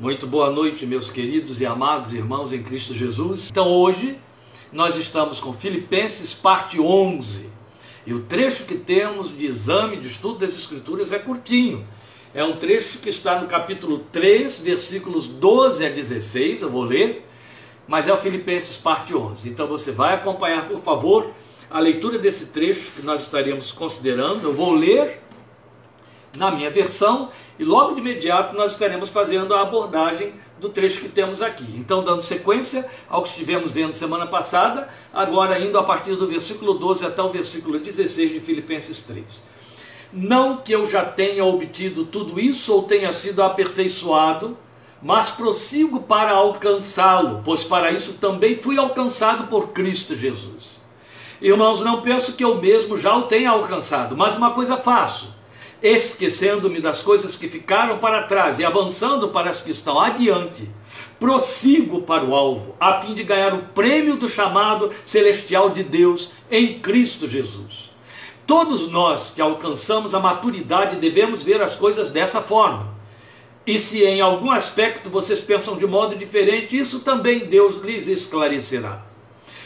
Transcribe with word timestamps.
Muito 0.00 0.26
boa 0.26 0.50
noite, 0.50 0.86
meus 0.86 1.10
queridos 1.10 1.60
e 1.60 1.66
amados 1.66 2.12
irmãos 2.12 2.50
em 2.50 2.62
Cristo 2.62 2.94
Jesus. 2.94 3.48
Então, 3.50 3.68
hoje 3.68 4.18
nós 4.72 4.96
estamos 4.96 5.38
com 5.38 5.52
Filipenses, 5.52 6.32
parte 6.32 6.80
11. 6.80 7.50
E 8.06 8.14
o 8.14 8.20
trecho 8.20 8.64
que 8.64 8.74
temos 8.74 9.36
de 9.36 9.46
exame, 9.46 9.98
de 9.98 10.08
estudo 10.08 10.38
das 10.38 10.56
Escrituras 10.56 11.12
é 11.12 11.18
curtinho. 11.18 11.86
É 12.34 12.42
um 12.42 12.56
trecho 12.56 12.98
que 12.98 13.10
está 13.10 13.40
no 13.40 13.46
capítulo 13.46 13.98
3, 14.10 14.60
versículos 14.60 15.26
12 15.26 15.84
a 15.84 15.90
16. 15.90 16.62
Eu 16.62 16.70
vou 16.70 16.82
ler, 16.82 17.24
mas 17.86 18.08
é 18.08 18.12
o 18.12 18.16
Filipenses, 18.16 18.78
parte 18.78 19.14
11. 19.14 19.48
Então, 19.48 19.68
você 19.68 19.92
vai 19.92 20.14
acompanhar, 20.14 20.68
por 20.68 20.80
favor, 20.80 21.30
a 21.70 21.78
leitura 21.78 22.18
desse 22.18 22.46
trecho 22.46 22.92
que 22.92 23.02
nós 23.02 23.22
estaremos 23.22 23.70
considerando. 23.70 24.44
Eu 24.44 24.54
vou 24.54 24.72
ler 24.72 25.21
na 26.36 26.50
minha 26.50 26.70
versão 26.70 27.30
e 27.58 27.64
logo 27.64 27.94
de 27.94 28.00
imediato 28.00 28.56
nós 28.56 28.72
estaremos 28.72 29.10
fazendo 29.10 29.54
a 29.54 29.62
abordagem 29.62 30.34
do 30.58 30.68
trecho 30.68 31.00
que 31.00 31.08
temos 31.08 31.42
aqui. 31.42 31.66
Então, 31.74 32.04
dando 32.04 32.22
sequência 32.22 32.88
ao 33.08 33.22
que 33.22 33.28
estivemos 33.28 33.72
vendo 33.72 33.94
semana 33.94 34.26
passada, 34.26 34.88
agora 35.12 35.58
indo 35.58 35.76
a 35.76 35.82
partir 35.82 36.14
do 36.14 36.28
versículo 36.28 36.74
12 36.74 37.04
até 37.04 37.22
o 37.22 37.30
versículo 37.30 37.78
16 37.78 38.32
de 38.32 38.40
Filipenses 38.40 39.02
3. 39.02 39.42
Não 40.12 40.58
que 40.58 40.72
eu 40.72 40.88
já 40.88 41.04
tenha 41.04 41.44
obtido 41.44 42.04
tudo 42.04 42.38
isso 42.38 42.72
ou 42.72 42.84
tenha 42.84 43.12
sido 43.12 43.42
aperfeiçoado, 43.42 44.56
mas 45.02 45.30
prossigo 45.30 46.02
para 46.02 46.30
alcançá-lo, 46.30 47.42
pois 47.44 47.64
para 47.64 47.90
isso 47.90 48.12
também 48.14 48.56
fui 48.56 48.78
alcançado 48.78 49.48
por 49.48 49.68
Cristo 49.68 50.14
Jesus. 50.14 50.80
Irmãos, 51.40 51.80
não 51.80 52.02
penso 52.02 52.34
que 52.34 52.44
eu 52.44 52.60
mesmo 52.60 52.96
já 52.96 53.16
o 53.16 53.22
tenha 53.22 53.50
alcançado, 53.50 54.16
mas 54.16 54.36
uma 54.36 54.52
coisa 54.52 54.76
faço 54.76 55.41
esquecendo-me 55.82 56.80
das 56.80 57.02
coisas 57.02 57.36
que 57.36 57.48
ficaram 57.48 57.98
para 57.98 58.22
trás 58.22 58.58
e 58.58 58.64
avançando 58.64 59.28
para 59.28 59.50
as 59.50 59.62
que 59.62 59.70
estão 59.70 59.98
adiante, 60.00 60.70
prossigo 61.18 62.02
para 62.02 62.24
o 62.24 62.34
alvo, 62.34 62.74
a 62.78 63.00
fim 63.00 63.14
de 63.14 63.24
ganhar 63.24 63.52
o 63.52 63.64
prêmio 63.74 64.16
do 64.16 64.28
chamado 64.28 64.90
celestial 65.04 65.70
de 65.70 65.82
Deus 65.82 66.30
em 66.50 66.80
Cristo 66.80 67.26
Jesus. 67.26 67.90
Todos 68.46 68.90
nós 68.90 69.30
que 69.34 69.40
alcançamos 69.40 70.14
a 70.14 70.20
maturidade 70.20 70.96
devemos 70.96 71.42
ver 71.42 71.60
as 71.60 71.76
coisas 71.76 72.10
dessa 72.10 72.40
forma. 72.40 72.92
E 73.64 73.78
se 73.78 74.02
em 74.04 74.20
algum 74.20 74.50
aspecto 74.50 75.08
vocês 75.08 75.40
pensam 75.40 75.76
de 75.76 75.86
modo 75.86 76.16
diferente, 76.16 76.76
isso 76.76 77.00
também 77.00 77.46
Deus 77.46 77.76
lhes 77.82 78.08
esclarecerá. 78.08 79.04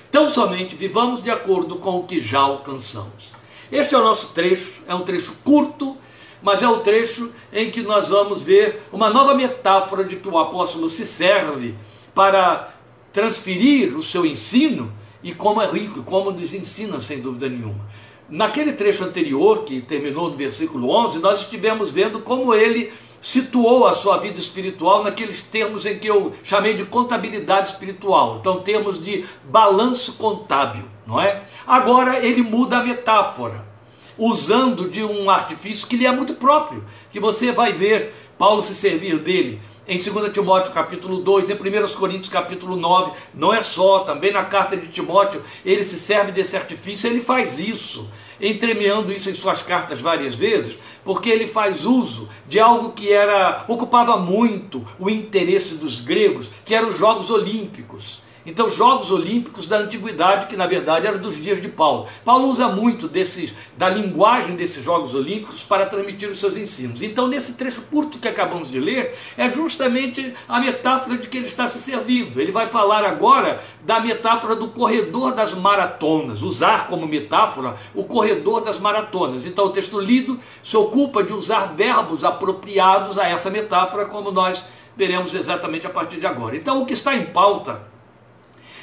Então 0.08 0.28
somente 0.28 0.76
vivamos 0.76 1.22
de 1.22 1.30
acordo 1.30 1.76
com 1.76 1.98
o 1.98 2.04
que 2.04 2.20
já 2.20 2.40
alcançamos. 2.40 3.34
Este 3.72 3.94
é 3.94 3.98
o 3.98 4.04
nosso 4.04 4.28
trecho, 4.28 4.82
é 4.86 4.94
um 4.94 5.00
trecho 5.00 5.34
curto, 5.42 5.96
mas 6.42 6.62
é 6.62 6.68
o 6.68 6.78
trecho 6.78 7.32
em 7.52 7.70
que 7.70 7.82
nós 7.82 8.08
vamos 8.08 8.42
ver 8.42 8.82
uma 8.92 9.10
nova 9.10 9.34
metáfora 9.34 10.04
de 10.04 10.16
que 10.16 10.28
o 10.28 10.38
apóstolo 10.38 10.88
se 10.88 11.06
serve 11.06 11.74
para 12.14 12.74
transferir 13.12 13.96
o 13.96 14.02
seu 14.02 14.26
ensino 14.26 14.92
e 15.22 15.34
como 15.34 15.60
é 15.60 15.66
rico, 15.66 16.02
como 16.02 16.30
nos 16.30 16.54
ensina 16.54 17.00
sem 17.00 17.20
dúvida 17.20 17.48
nenhuma. 17.48 17.86
Naquele 18.28 18.72
trecho 18.72 19.04
anterior, 19.04 19.64
que 19.64 19.80
terminou 19.80 20.30
no 20.30 20.36
versículo 20.36 20.90
11, 20.90 21.18
nós 21.20 21.40
estivemos 21.40 21.90
vendo 21.90 22.20
como 22.20 22.54
ele 22.54 22.92
situou 23.20 23.86
a 23.86 23.92
sua 23.92 24.18
vida 24.18 24.38
espiritual 24.38 25.02
naqueles 25.02 25.42
termos 25.42 25.86
em 25.86 25.98
que 25.98 26.08
eu 26.08 26.32
chamei 26.44 26.74
de 26.74 26.84
contabilidade 26.84 27.70
espiritual, 27.70 28.38
então 28.40 28.60
termos 28.60 29.02
de 29.02 29.24
balanço 29.44 30.12
contábil, 30.14 30.84
não 31.06 31.20
é? 31.20 31.42
Agora 31.66 32.24
ele 32.24 32.42
muda 32.42 32.78
a 32.78 32.84
metáfora 32.84 33.75
usando 34.18 34.88
de 34.88 35.02
um 35.02 35.30
artifício 35.30 35.86
que 35.86 35.96
lhe 35.96 36.06
é 36.06 36.12
muito 36.12 36.34
próprio, 36.34 36.84
que 37.10 37.20
você 37.20 37.52
vai 37.52 37.72
ver 37.72 38.12
Paulo 38.38 38.62
se 38.62 38.74
servir 38.74 39.18
dele 39.18 39.60
em 39.88 39.98
2 39.98 40.32
Timóteo 40.32 40.72
capítulo 40.72 41.18
2, 41.18 41.48
em 41.48 41.54
1 41.54 41.88
Coríntios 41.94 42.28
capítulo 42.28 42.74
9, 42.74 43.12
não 43.32 43.54
é 43.54 43.62
só, 43.62 44.00
também 44.00 44.32
na 44.32 44.44
carta 44.44 44.76
de 44.76 44.88
Timóteo, 44.88 45.42
ele 45.64 45.84
se 45.84 45.96
serve 45.98 46.32
desse 46.32 46.56
artifício, 46.56 47.08
ele 47.08 47.20
faz 47.20 47.60
isso, 47.60 48.08
entremeando 48.40 49.12
isso 49.12 49.30
em 49.30 49.34
suas 49.34 49.62
cartas 49.62 50.00
várias 50.00 50.34
vezes, 50.34 50.76
porque 51.04 51.28
ele 51.28 51.46
faz 51.46 51.84
uso 51.84 52.28
de 52.48 52.58
algo 52.58 52.92
que 52.92 53.12
era 53.12 53.64
ocupava 53.68 54.16
muito 54.16 54.84
o 54.98 55.08
interesse 55.08 55.76
dos 55.76 56.00
gregos, 56.00 56.50
que 56.64 56.74
eram 56.74 56.88
os 56.88 56.98
Jogos 56.98 57.30
Olímpicos. 57.30 58.25
Então, 58.46 58.70
Jogos 58.70 59.10
Olímpicos 59.10 59.66
da 59.66 59.78
Antiguidade, 59.78 60.46
que 60.46 60.56
na 60.56 60.68
verdade 60.68 61.04
eram 61.04 61.18
dos 61.18 61.34
dias 61.34 61.60
de 61.60 61.68
Paulo. 61.68 62.06
Paulo 62.24 62.46
usa 62.46 62.68
muito 62.68 63.08
desses, 63.08 63.52
da 63.76 63.88
linguagem 63.88 64.54
desses 64.54 64.84
Jogos 64.84 65.14
Olímpicos 65.14 65.64
para 65.64 65.84
transmitir 65.84 66.28
os 66.28 66.38
seus 66.38 66.56
ensinos. 66.56 67.02
Então, 67.02 67.26
nesse 67.26 67.54
trecho 67.54 67.82
curto 67.90 68.20
que 68.20 68.28
acabamos 68.28 68.70
de 68.70 68.78
ler, 68.78 69.16
é 69.36 69.50
justamente 69.50 70.32
a 70.48 70.60
metáfora 70.60 71.18
de 71.18 71.26
que 71.26 71.38
ele 71.38 71.48
está 71.48 71.66
se 71.66 71.80
servindo. 71.80 72.40
Ele 72.40 72.52
vai 72.52 72.66
falar 72.66 73.04
agora 73.04 73.60
da 73.84 73.98
metáfora 73.98 74.54
do 74.54 74.68
corredor 74.68 75.34
das 75.34 75.52
maratonas, 75.52 76.40
usar 76.42 76.86
como 76.86 77.04
metáfora 77.04 77.74
o 77.96 78.04
corredor 78.04 78.62
das 78.62 78.78
maratonas. 78.78 79.44
Então, 79.44 79.64
o 79.64 79.70
texto 79.70 79.98
lido 79.98 80.38
se 80.62 80.76
ocupa 80.76 81.24
de 81.24 81.32
usar 81.32 81.74
verbos 81.74 82.22
apropriados 82.22 83.18
a 83.18 83.26
essa 83.26 83.50
metáfora, 83.50 84.06
como 84.06 84.30
nós 84.30 84.64
veremos 84.96 85.34
exatamente 85.34 85.84
a 85.84 85.90
partir 85.90 86.20
de 86.20 86.26
agora. 86.28 86.56
Então, 86.56 86.80
o 86.80 86.86
que 86.86 86.92
está 86.92 87.16
em 87.16 87.26
pauta 87.26 87.95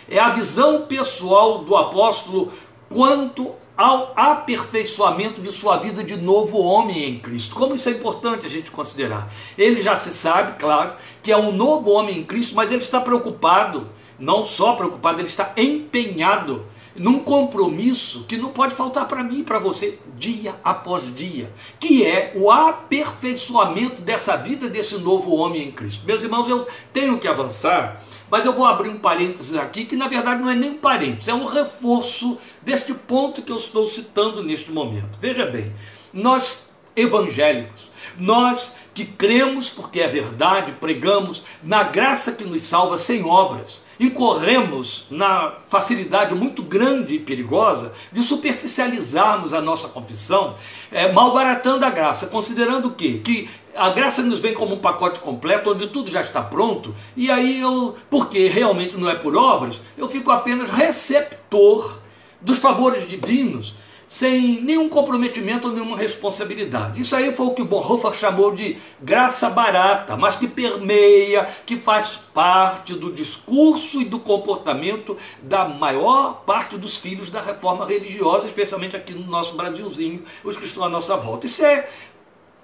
é 0.09 0.19
a 0.19 0.29
visão 0.29 0.81
pessoal 0.81 1.59
do 1.59 1.75
apóstolo 1.75 2.51
quanto 2.89 3.53
ao 3.75 4.13
aperfeiçoamento 4.15 5.41
de 5.41 5.51
sua 5.51 5.77
vida 5.77 6.03
de 6.03 6.15
novo 6.15 6.59
homem 6.59 7.09
em 7.09 7.19
Cristo. 7.19 7.55
Como 7.55 7.73
isso 7.73 7.89
é 7.89 7.91
importante 7.91 8.45
a 8.45 8.49
gente 8.49 8.69
considerar. 8.69 9.31
Ele 9.57 9.81
já 9.81 9.95
se 9.95 10.11
sabe, 10.11 10.59
claro, 10.59 10.93
que 11.21 11.31
é 11.31 11.37
um 11.37 11.51
novo 11.51 11.89
homem 11.89 12.19
em 12.19 12.23
Cristo, 12.23 12.55
mas 12.55 12.71
ele 12.71 12.83
está 12.83 13.01
preocupado, 13.01 13.89
não 14.19 14.45
só 14.45 14.73
preocupado, 14.73 15.19
ele 15.19 15.27
está 15.27 15.53
empenhado 15.57 16.65
num 16.95 17.19
compromisso 17.19 18.23
que 18.27 18.37
não 18.37 18.49
pode 18.49 18.75
faltar 18.75 19.07
para 19.07 19.23
mim 19.23 19.39
e 19.39 19.43
para 19.43 19.57
você 19.57 19.97
dia 20.15 20.55
após 20.63 21.13
dia, 21.13 21.51
que 21.79 22.05
é 22.05 22.31
o 22.35 22.51
aperfeiçoamento 22.51 24.01
dessa 24.01 24.35
vida 24.35 24.69
desse 24.69 24.95
novo 24.97 25.35
homem 25.35 25.69
em 25.69 25.71
Cristo. 25.71 26.05
Meus 26.05 26.21
irmãos, 26.21 26.47
eu 26.47 26.67
tenho 26.93 27.17
que 27.17 27.27
avançar, 27.27 28.03
mas 28.33 28.47
eu 28.47 28.53
vou 28.53 28.65
abrir 28.65 28.89
um 28.89 28.97
parênteses 28.97 29.55
aqui 29.55 29.85
que 29.85 29.95
na 29.95 30.07
verdade 30.07 30.41
não 30.41 30.49
é 30.49 30.55
nem 30.55 30.71
um 30.71 30.77
parênteses, 30.79 31.27
é 31.27 31.35
um 31.35 31.45
reforço 31.45 32.35
deste 32.63 32.91
ponto 32.91 33.43
que 33.43 33.51
eu 33.51 33.57
estou 33.57 33.85
citando 33.85 34.41
neste 34.41 34.71
momento. 34.71 35.19
Veja 35.21 35.45
bem, 35.45 35.71
nós 36.11 36.65
evangélicos, 36.95 37.91
nós 38.17 38.73
que 38.91 39.05
cremos, 39.05 39.69
porque 39.69 39.99
é 39.99 40.07
verdade, 40.07 40.71
pregamos 40.79 41.43
na 41.61 41.83
graça 41.83 42.31
que 42.31 42.43
nos 42.43 42.63
salva 42.63 42.97
sem 42.97 43.23
obras, 43.23 43.83
incorremos 43.99 45.05
na 45.11 45.53
facilidade 45.69 46.33
muito 46.33 46.63
grande 46.63 47.13
e 47.13 47.19
perigosa 47.19 47.93
de 48.11 48.23
superficializarmos 48.23 49.53
a 49.53 49.61
nossa 49.61 49.87
confissão, 49.87 50.55
é, 50.91 51.11
malbaratando 51.11 51.85
a 51.85 51.91
graça, 51.91 52.25
considerando 52.25 52.87
o 52.87 52.95
quê? 52.95 53.21
Que 53.23 53.47
a 53.75 53.89
graça 53.89 54.21
nos 54.21 54.39
vem 54.39 54.53
como 54.53 54.75
um 54.75 54.79
pacote 54.79 55.19
completo, 55.19 55.71
onde 55.71 55.87
tudo 55.87 56.09
já 56.09 56.21
está 56.21 56.41
pronto, 56.41 56.93
e 57.15 57.29
aí 57.31 57.59
eu, 57.59 57.95
porque 58.09 58.47
realmente 58.47 58.95
não 58.97 59.09
é 59.09 59.15
por 59.15 59.35
obras, 59.35 59.81
eu 59.97 60.07
fico 60.07 60.31
apenas 60.31 60.69
receptor 60.69 61.99
dos 62.41 62.57
favores 62.57 63.07
divinos 63.07 63.73
sem 64.05 64.61
nenhum 64.61 64.89
comprometimento 64.89 65.67
ou 65.67 65.73
nenhuma 65.73 65.97
responsabilidade. 65.97 67.01
Isso 67.01 67.15
aí 67.15 67.33
foi 67.35 67.47
o 67.47 67.51
que 67.51 67.63
Bonhoeffer 67.63 68.13
chamou 68.13 68.53
de 68.53 68.77
graça 69.01 69.49
barata, 69.49 70.15
mas 70.15 70.35
que 70.35 70.47
permeia, 70.47 71.47
que 71.65 71.77
faz 71.77 72.19
parte 72.31 72.93
do 72.93 73.11
discurso 73.11 74.01
e 74.01 74.05
do 74.05 74.19
comportamento 74.19 75.17
da 75.41 75.65
maior 75.65 76.43
parte 76.45 76.77
dos 76.77 76.95
filhos 76.95 77.31
da 77.31 77.41
reforma 77.41 77.87
religiosa, 77.87 78.45
especialmente 78.45 78.95
aqui 78.95 79.13
no 79.13 79.25
nosso 79.25 79.55
Brasilzinho, 79.55 80.21
os 80.43 80.57
que 80.57 80.65
estão 80.65 80.83
à 80.83 80.89
nossa 80.89 81.15
volta. 81.17 81.47
Isso 81.47 81.65
é 81.65 81.89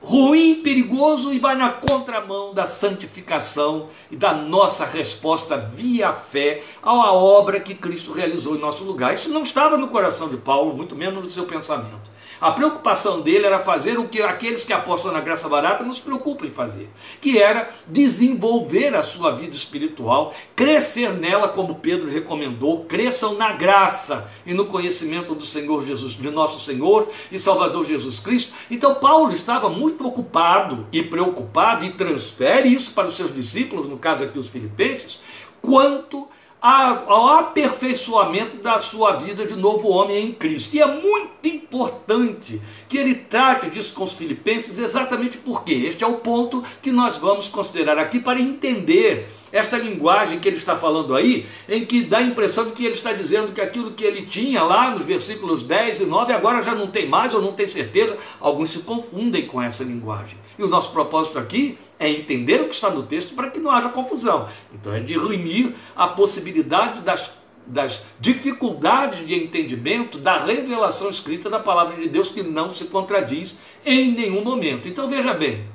ruim, 0.01 0.61
perigoso 0.63 1.33
e 1.33 1.39
vai 1.39 1.55
na 1.55 1.71
contramão 1.71 2.53
da 2.53 2.65
santificação 2.65 3.89
e 4.09 4.15
da 4.15 4.33
nossa 4.33 4.85
resposta 4.85 5.57
via 5.57 6.11
fé 6.13 6.63
à 6.81 7.13
obra 7.13 7.59
que 7.59 7.75
Cristo 7.75 8.11
realizou 8.11 8.55
em 8.55 8.59
nosso 8.59 8.83
lugar. 8.83 9.13
Isso 9.13 9.29
não 9.29 9.41
estava 9.41 9.77
no 9.77 9.89
coração 9.89 10.29
de 10.29 10.37
Paulo, 10.37 10.75
muito 10.75 10.95
menos 10.95 11.23
no 11.23 11.31
seu 11.31 11.45
pensamento. 11.45 12.18
A 12.41 12.51
preocupação 12.51 13.19
dele 13.19 13.45
era 13.45 13.59
fazer 13.59 13.99
o 13.99 14.07
que 14.07 14.21
aqueles 14.21 14.63
que 14.63 14.71
apostam 14.71 15.11
na 15.11 15.19
graça 15.19 15.49
barata 15.49 15.83
não 15.83 15.93
se 15.93 16.01
preocupam 16.01 16.45
em 16.45 16.51
fazer, 16.51 16.89
que 17.19 17.37
era 17.37 17.69
desenvolver 17.85 18.95
a 18.95 19.03
sua 19.03 19.31
vida 19.31 19.55
espiritual, 19.55 20.33
crescer 20.55 21.13
nela, 21.13 21.49
como 21.49 21.75
Pedro 21.75 22.09
recomendou, 22.09 22.85
cresçam 22.85 23.35
na 23.35 23.51
graça 23.51 24.29
e 24.45 24.53
no 24.53 24.65
conhecimento 24.65 25.35
do 25.35 25.45
Senhor 25.45 25.85
Jesus, 25.85 26.13
de 26.13 26.31
nosso 26.31 26.63
Senhor 26.63 27.09
e 27.29 27.37
Salvador 27.37 27.83
Jesus 27.83 28.19
Cristo. 28.19 28.53
Então 28.71 28.95
Paulo 28.95 29.33
estava 29.33 29.67
muito 29.67 30.07
ocupado 30.07 30.87
e 30.91 31.03
preocupado 31.03 31.83
e 31.83 31.91
transfere 31.91 32.69
isso 32.69 32.91
para 32.91 33.07
os 33.07 33.17
seus 33.17 33.35
discípulos, 33.35 33.87
no 33.87 33.97
caso 33.97 34.23
aqui 34.23 34.39
os 34.39 34.47
filipenses, 34.47 35.19
quanto 35.61 36.27
ao 36.61 37.27
aperfeiçoamento 37.39 38.57
da 38.57 38.79
sua 38.79 39.13
vida 39.13 39.45
de 39.45 39.55
novo 39.55 39.87
homem 39.87 40.25
em 40.25 40.31
Cristo. 40.33 40.75
E 40.75 40.81
é 40.81 40.85
muito 40.85 41.47
importante 41.47 42.61
que 42.87 42.97
ele 42.97 43.15
trate 43.15 43.69
disso 43.69 43.93
com 43.93 44.03
os 44.03 44.13
filipenses, 44.13 44.77
exatamente 44.77 45.37
porque 45.37 45.71
este 45.71 46.03
é 46.03 46.07
o 46.07 46.17
ponto 46.17 46.63
que 46.81 46.91
nós 46.91 47.17
vamos 47.17 47.47
considerar 47.47 47.97
aqui 47.97 48.19
para 48.19 48.39
entender 48.39 49.27
esta 49.51 49.77
linguagem 49.77 50.39
que 50.39 50.47
ele 50.47 50.57
está 50.57 50.77
falando 50.77 51.15
aí, 51.15 51.47
em 51.67 51.85
que 51.85 52.03
dá 52.03 52.19
a 52.19 52.21
impressão 52.21 52.65
de 52.65 52.71
que 52.71 52.85
ele 52.85 52.93
está 52.93 53.13
dizendo 53.13 53.51
que 53.51 53.61
aquilo 53.61 53.91
que 53.91 54.03
ele 54.03 54.23
tinha 54.23 54.63
lá 54.63 54.91
nos 54.91 55.03
versículos 55.03 55.63
10 55.63 56.01
e 56.01 56.05
9 56.05 56.33
agora 56.33 56.61
já 56.61 56.75
não 56.75 56.87
tem 56.87 57.07
mais 57.07 57.33
ou 57.33 57.41
não 57.41 57.53
tem 57.53 57.67
certeza. 57.67 58.17
Alguns 58.39 58.69
se 58.69 58.79
confundem 58.79 59.47
com 59.47 59.61
essa 59.61 59.83
linguagem. 59.83 60.37
E 60.57 60.63
o 60.63 60.67
nosso 60.67 60.91
propósito 60.91 61.39
aqui 61.39 61.77
é 61.99 62.09
entender 62.09 62.61
o 62.61 62.67
que 62.67 62.75
está 62.75 62.89
no 62.89 63.03
texto 63.03 63.33
para 63.33 63.49
que 63.49 63.59
não 63.59 63.71
haja 63.71 63.89
confusão. 63.89 64.47
Então 64.73 64.93
é 64.93 64.99
dirimir 64.99 65.73
a 65.95 66.07
possibilidade 66.07 67.01
das, 67.01 67.31
das 67.65 68.01
dificuldades 68.19 69.25
de 69.25 69.35
entendimento 69.35 70.17
da 70.17 70.37
revelação 70.37 71.09
escrita 71.09 71.49
da 71.49 71.59
palavra 71.59 71.97
de 71.97 72.07
Deus 72.07 72.29
que 72.29 72.43
não 72.43 72.71
se 72.71 72.85
contradiz 72.85 73.57
em 73.85 74.11
nenhum 74.11 74.43
momento. 74.43 74.87
Então 74.87 75.09
veja 75.09 75.33
bem, 75.33 75.65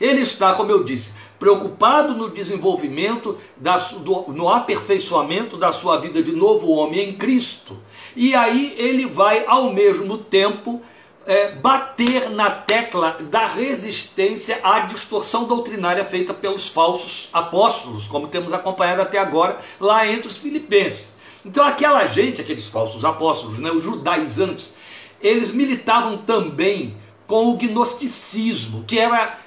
ele 0.00 0.20
está, 0.20 0.54
como 0.54 0.70
eu 0.70 0.84
disse, 0.84 1.12
preocupado 1.38 2.14
no 2.14 2.28
desenvolvimento, 2.28 3.36
da, 3.56 3.76
do, 3.76 4.32
no 4.32 4.48
aperfeiçoamento 4.48 5.56
da 5.56 5.72
sua 5.72 5.98
vida 5.98 6.22
de 6.22 6.32
novo 6.32 6.68
homem 6.70 7.10
em 7.10 7.12
Cristo. 7.12 7.76
E 8.16 8.34
aí 8.34 8.74
ele 8.76 9.06
vai, 9.06 9.44
ao 9.46 9.72
mesmo 9.72 10.18
tempo, 10.18 10.82
é, 11.28 11.52
bater 11.52 12.30
na 12.30 12.50
tecla 12.50 13.18
da 13.30 13.46
resistência 13.46 14.60
à 14.62 14.80
distorção 14.80 15.44
doutrinária 15.44 16.04
feita 16.04 16.32
pelos 16.32 16.68
falsos 16.68 17.28
apóstolos, 17.32 18.08
como 18.08 18.28
temos 18.28 18.52
acompanhado 18.52 19.02
até 19.02 19.18
agora 19.18 19.58
lá 19.78 20.06
entre 20.06 20.26
os 20.26 20.38
filipenses. 20.38 21.12
Então 21.44 21.64
aquela 21.64 22.06
gente, 22.06 22.40
aqueles 22.40 22.66
falsos 22.66 23.04
apóstolos, 23.04 23.58
né, 23.58 23.70
os 23.70 23.82
judaizantes, 23.82 24.72
eles 25.20 25.52
militavam 25.52 26.16
também 26.18 26.96
com 27.26 27.50
o 27.50 27.56
gnosticismo, 27.56 28.84
que 28.86 28.98
era 28.98 29.38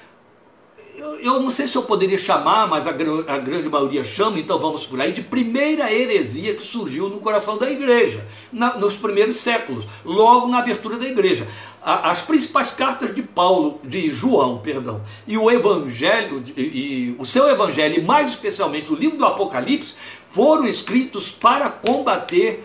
eu, 0.94 1.40
não 1.40 1.48
sei 1.48 1.66
se 1.66 1.76
eu 1.76 1.82
poderia 1.82 2.18
chamar, 2.18 2.66
mas 2.66 2.86
a, 2.86 2.90
a, 2.90 3.38
grande 3.38 3.68
maioria 3.68 4.04
chama, 4.04 4.38
então 4.38 4.58
vamos 4.58 4.84
por 4.84 5.00
aí, 5.00 5.12
de 5.12 5.22
primeira 5.22 5.92
heresia 5.92 6.54
que 6.54 6.62
surgiu 6.62 7.08
no 7.08 7.18
coração 7.18 7.56
da 7.56 7.70
igreja, 7.70 8.26
na, 8.52 8.76
nos 8.76 8.94
primeiros 8.94 9.36
séculos, 9.36 9.86
logo 10.04 10.48
na 10.48 10.58
abertura 10.58 10.98
da 10.98 11.06
igreja. 11.06 11.46
A, 11.82 12.10
as 12.10 12.20
principais 12.20 12.72
cartas 12.72 13.14
de 13.14 13.22
Paulo, 13.22 13.80
de 13.82 14.12
João, 14.12 14.58
perdão, 14.58 15.00
e 15.26 15.38
o 15.38 15.50
evangelho, 15.50 16.44
e, 16.56 16.60
e 16.60 17.16
o 17.18 17.24
seu 17.24 17.48
evangelho, 17.48 17.98
e 17.98 18.02
mais 18.02 18.30
especialmente 18.30 18.92
o 18.92 18.96
livro 18.96 19.16
do 19.16 19.24
Apocalipse, 19.24 19.94
foram 20.30 20.66
escritos 20.66 21.30
para 21.30 21.70
combater 21.70 22.64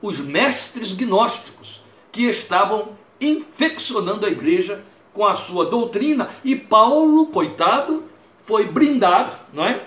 os 0.00 0.20
mestres 0.20 0.92
gnósticos 0.92 1.80
que 2.10 2.22
estavam 2.22 2.90
infeccionando 3.20 4.24
a 4.24 4.28
igreja 4.28 4.84
com 5.18 5.26
a 5.26 5.34
sua 5.34 5.66
doutrina, 5.66 6.28
e 6.44 6.54
Paulo, 6.54 7.26
coitado, 7.26 8.04
foi 8.44 8.66
brindado, 8.66 9.32
não 9.52 9.64
é? 9.64 9.82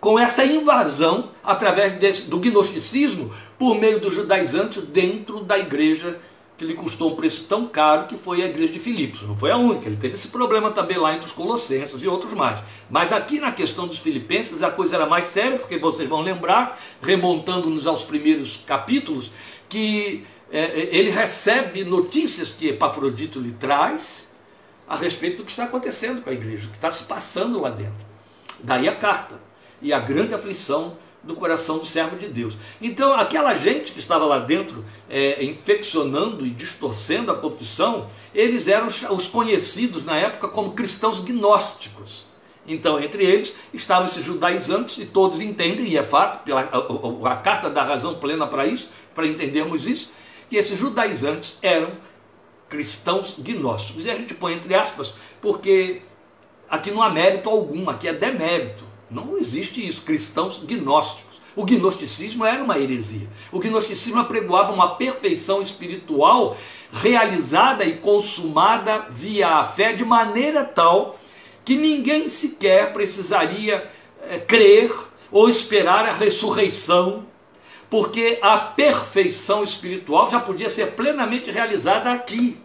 Com 0.00 0.18
essa 0.18 0.42
invasão 0.42 1.28
através 1.44 1.92
desse, 1.98 2.30
do 2.30 2.38
gnosticismo 2.38 3.30
por 3.58 3.78
meio 3.78 4.00
dos 4.00 4.14
judaizantes 4.14 4.82
dentro 4.84 5.40
da 5.40 5.58
igreja 5.58 6.18
que 6.56 6.64
lhe 6.64 6.72
custou 6.72 7.12
um 7.12 7.16
preço 7.16 7.44
tão 7.44 7.66
caro 7.66 8.06
que 8.06 8.16
foi 8.16 8.40
a 8.40 8.46
igreja 8.46 8.72
de 8.72 8.80
Filipos. 8.80 9.20
Não 9.22 9.36
foi 9.36 9.50
a 9.50 9.56
única, 9.58 9.86
ele 9.86 9.96
teve 9.96 10.14
esse 10.14 10.28
problema 10.28 10.70
também 10.70 10.96
lá 10.96 11.12
entre 11.12 11.26
os 11.26 11.32
colossenses 11.32 12.02
e 12.02 12.08
outros 12.08 12.32
mais. 12.32 12.62
Mas 12.88 13.12
aqui 13.12 13.38
na 13.38 13.52
questão 13.52 13.86
dos 13.86 13.98
filipenses 13.98 14.62
a 14.62 14.70
coisa 14.70 14.96
era 14.96 15.04
mais 15.04 15.26
séria, 15.26 15.58
porque 15.58 15.76
vocês 15.76 16.08
vão 16.08 16.22
lembrar, 16.22 16.80
remontando-nos 17.02 17.86
aos 17.86 18.02
primeiros 18.02 18.58
capítulos, 18.64 19.30
que 19.68 20.24
é, 20.52 20.60
é, 20.60 20.94
ele 20.94 21.08
recebe 21.10 21.82
notícias 21.82 22.52
que 22.52 22.68
Epafrodito 22.68 23.40
lhe 23.40 23.52
traz 23.52 24.28
a 24.86 24.94
respeito 24.94 25.38
do 25.38 25.44
que 25.44 25.50
está 25.50 25.64
acontecendo 25.64 26.20
com 26.20 26.28
a 26.28 26.32
igreja, 26.34 26.66
o 26.66 26.70
que 26.70 26.76
está 26.76 26.90
se 26.90 27.04
passando 27.04 27.58
lá 27.58 27.70
dentro. 27.70 28.04
Daí 28.62 28.86
a 28.86 28.94
carta 28.94 29.40
e 29.80 29.92
a 29.94 29.98
grande 29.98 30.34
aflição 30.34 30.98
do 31.22 31.34
coração 31.36 31.78
do 31.78 31.86
servo 31.86 32.16
de 32.16 32.28
Deus. 32.28 32.56
Então, 32.80 33.14
aquela 33.14 33.54
gente 33.54 33.92
que 33.92 33.98
estava 33.98 34.26
lá 34.26 34.40
dentro, 34.40 34.84
é, 35.08 35.42
infeccionando 35.42 36.44
e 36.44 36.50
distorcendo 36.50 37.30
a 37.30 37.36
confissão, 37.36 38.08
eles 38.34 38.68
eram 38.68 38.86
os 38.86 39.26
conhecidos 39.28 40.04
na 40.04 40.16
época 40.18 40.48
como 40.48 40.72
cristãos 40.72 41.20
gnósticos. 41.20 42.26
Então, 42.66 43.00
entre 43.00 43.24
eles 43.24 43.54
estavam 43.72 44.04
esses 44.04 44.24
judaizantes, 44.24 44.98
e 44.98 45.06
todos 45.06 45.40
entendem, 45.40 45.88
e 45.88 45.96
é 45.96 46.02
fato, 46.02 46.44
pela, 46.44 46.60
a, 46.60 47.28
a, 47.30 47.32
a 47.32 47.36
carta 47.36 47.70
dá 47.70 47.82
razão 47.82 48.14
plena 48.14 48.46
para 48.46 48.66
isso, 48.66 48.90
para 49.14 49.26
entendermos 49.26 49.86
isso, 49.86 50.12
que 50.52 50.58
esses 50.58 50.78
judaizantes 50.78 51.56
eram 51.62 51.92
cristãos 52.68 53.36
gnósticos. 53.38 54.04
E 54.04 54.10
a 54.10 54.14
gente 54.14 54.34
põe 54.34 54.52
entre 54.52 54.74
aspas, 54.74 55.14
porque 55.40 56.02
aqui 56.68 56.90
não 56.90 57.02
há 57.02 57.08
mérito 57.08 57.48
algum, 57.48 57.88
aqui 57.88 58.06
é 58.06 58.12
demérito. 58.12 58.84
Não 59.10 59.38
existe 59.38 59.86
isso, 59.86 60.02
cristãos 60.02 60.58
gnósticos. 60.58 61.40
O 61.56 61.64
gnosticismo 61.64 62.44
era 62.44 62.62
uma 62.62 62.78
heresia. 62.78 63.30
O 63.50 63.58
gnosticismo 63.58 64.20
apregoava 64.20 64.74
uma 64.74 64.96
perfeição 64.96 65.62
espiritual 65.62 66.54
realizada 66.92 67.86
e 67.86 67.96
consumada 67.96 69.06
via 69.08 69.48
a 69.48 69.64
fé 69.64 69.94
de 69.94 70.04
maneira 70.04 70.66
tal 70.66 71.18
que 71.64 71.76
ninguém 71.76 72.28
sequer 72.28 72.92
precisaria 72.92 73.90
é, 74.28 74.38
crer 74.38 74.92
ou 75.30 75.48
esperar 75.48 76.04
a 76.04 76.12
ressurreição 76.12 77.31
porque 77.92 78.38
a 78.40 78.56
perfeição 78.56 79.62
espiritual 79.62 80.30
já 80.30 80.40
podia 80.40 80.70
ser 80.70 80.92
plenamente 80.92 81.50
realizada 81.50 82.10
aqui. 82.10 82.56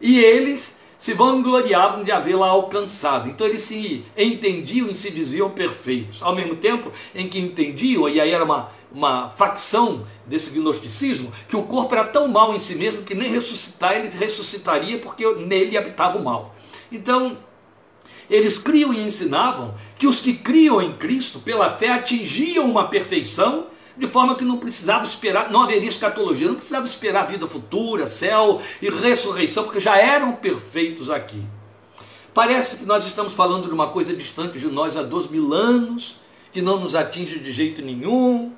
E 0.00 0.18
eles 0.18 0.76
se 0.98 1.14
vangloriavam 1.14 2.02
de 2.02 2.10
havê-la 2.10 2.48
alcançado. 2.48 3.28
Então 3.28 3.46
eles 3.46 3.62
se 3.62 4.04
entendiam 4.16 4.88
e 4.88 4.94
se 4.96 5.08
diziam 5.12 5.50
perfeitos. 5.50 6.20
Ao 6.20 6.34
mesmo 6.34 6.56
tempo 6.56 6.90
em 7.14 7.28
que 7.28 7.38
entendiam, 7.38 8.08
e 8.08 8.20
aí 8.20 8.32
era 8.32 8.42
uma, 8.42 8.72
uma 8.90 9.30
facção 9.30 10.02
desse 10.26 10.50
gnosticismo, 10.50 11.30
que 11.48 11.54
o 11.54 11.62
corpo 11.62 11.94
era 11.94 12.06
tão 12.06 12.26
mal 12.26 12.52
em 12.52 12.58
si 12.58 12.74
mesmo 12.74 13.04
que 13.04 13.14
nem 13.14 13.30
ressuscitar 13.30 13.92
ele 13.92 14.08
ressuscitaria 14.08 14.98
porque 14.98 15.32
nele 15.34 15.78
habitava 15.78 16.18
o 16.18 16.24
mal. 16.24 16.56
Então, 16.90 17.38
eles 18.28 18.58
criam 18.58 18.92
e 18.92 19.00
ensinavam 19.00 19.76
que 19.96 20.08
os 20.08 20.18
que 20.18 20.32
criam 20.32 20.82
em 20.82 20.92
Cristo 20.94 21.38
pela 21.38 21.70
fé 21.70 21.90
atingiam 21.90 22.68
uma 22.68 22.88
perfeição 22.88 23.70
de 24.00 24.06
forma 24.06 24.34
que 24.34 24.46
não 24.46 24.56
precisava 24.56 25.04
esperar, 25.04 25.50
não 25.50 25.62
haveria 25.62 25.90
escatologia, 25.90 26.48
não 26.48 26.54
precisava 26.54 26.86
esperar 26.86 27.26
vida 27.26 27.46
futura, 27.46 28.06
céu 28.06 28.58
e 28.80 28.88
ressurreição, 28.88 29.64
porque 29.64 29.78
já 29.78 29.94
eram 29.98 30.32
perfeitos 30.32 31.10
aqui. 31.10 31.44
Parece 32.32 32.78
que 32.78 32.86
nós 32.86 33.04
estamos 33.04 33.34
falando 33.34 33.68
de 33.68 33.74
uma 33.74 33.88
coisa 33.88 34.16
distante 34.16 34.58
de 34.58 34.68
nós 34.68 34.96
há 34.96 35.02
dois 35.02 35.28
mil 35.28 35.52
anos, 35.52 36.18
que 36.50 36.62
não 36.62 36.80
nos 36.80 36.94
atinge 36.94 37.38
de 37.38 37.52
jeito 37.52 37.82
nenhum. 37.82 38.54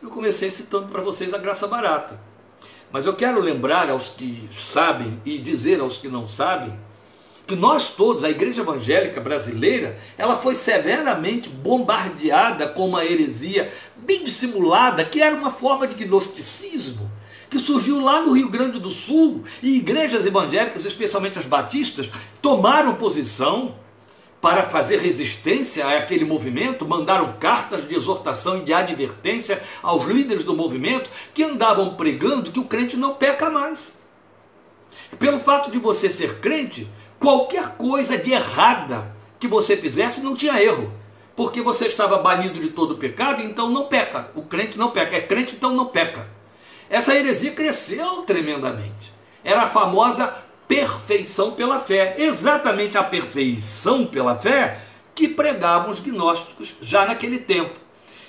Eu 0.00 0.10
comecei 0.10 0.48
citando 0.48 0.86
para 0.86 1.02
vocês 1.02 1.34
a 1.34 1.38
graça 1.38 1.66
barata. 1.66 2.20
Mas 2.92 3.04
eu 3.04 3.16
quero 3.16 3.40
lembrar 3.40 3.90
aos 3.90 4.10
que 4.10 4.48
sabem 4.56 5.20
e 5.24 5.38
dizer 5.38 5.80
aos 5.80 5.98
que 5.98 6.06
não 6.06 6.28
sabem 6.28 6.72
que 7.46 7.56
nós 7.56 7.90
todos, 7.90 8.24
a 8.24 8.30
igreja 8.30 8.62
evangélica 8.62 9.20
brasileira, 9.20 9.98
ela 10.16 10.36
foi 10.36 10.54
severamente 10.54 11.48
bombardeada 11.48 12.68
com 12.68 12.88
uma 12.88 13.04
heresia 13.04 13.72
bem 13.96 14.24
dissimulada, 14.24 15.04
que 15.04 15.20
era 15.20 15.34
uma 15.34 15.50
forma 15.50 15.86
de 15.86 15.94
gnosticismo, 15.94 17.10
que 17.50 17.58
surgiu 17.58 18.00
lá 18.00 18.22
no 18.22 18.32
Rio 18.32 18.48
Grande 18.48 18.78
do 18.78 18.90
Sul, 18.90 19.42
e 19.62 19.76
igrejas 19.76 20.24
evangélicas, 20.24 20.84
especialmente 20.84 21.38
as 21.38 21.44
batistas, 21.44 22.08
tomaram 22.40 22.94
posição 22.94 23.74
para 24.40 24.64
fazer 24.64 24.98
resistência 24.98 25.86
àquele 25.86 26.24
movimento, 26.24 26.86
mandaram 26.86 27.34
cartas 27.38 27.86
de 27.86 27.94
exortação 27.94 28.58
e 28.58 28.64
de 28.64 28.74
advertência 28.74 29.62
aos 29.80 30.04
líderes 30.04 30.42
do 30.42 30.56
movimento 30.56 31.08
que 31.32 31.44
andavam 31.44 31.94
pregando 31.94 32.50
que 32.50 32.58
o 32.58 32.64
crente 32.64 32.96
não 32.96 33.14
peca 33.14 33.48
mais. 33.48 33.94
Pelo 35.16 35.38
fato 35.38 35.70
de 35.70 35.78
você 35.78 36.10
ser 36.10 36.40
crente, 36.40 36.88
qualquer 37.22 37.76
coisa 37.76 38.18
de 38.18 38.32
errada 38.32 39.14
que 39.38 39.46
você 39.46 39.76
fizesse 39.76 40.20
não 40.20 40.34
tinha 40.34 40.60
erro, 40.60 40.92
porque 41.36 41.62
você 41.62 41.86
estava 41.86 42.18
banido 42.18 42.60
de 42.60 42.68
todo 42.68 42.96
pecado, 42.96 43.40
então 43.40 43.70
não 43.70 43.86
peca. 43.86 44.28
O 44.34 44.42
crente 44.42 44.76
não 44.76 44.90
peca, 44.90 45.16
é 45.16 45.20
crente, 45.20 45.54
então 45.54 45.72
não 45.72 45.86
peca. 45.86 46.26
Essa 46.90 47.14
heresia 47.14 47.52
cresceu 47.52 48.22
tremendamente. 48.22 49.12
Era 49.44 49.62
a 49.62 49.68
famosa 49.68 50.34
perfeição 50.66 51.52
pela 51.52 51.78
fé, 51.78 52.16
exatamente 52.18 52.98
a 52.98 53.04
perfeição 53.04 54.04
pela 54.04 54.34
fé 54.34 54.80
que 55.14 55.28
pregavam 55.28 55.90
os 55.90 56.00
gnósticos 56.00 56.74
já 56.82 57.06
naquele 57.06 57.38
tempo. 57.38 57.78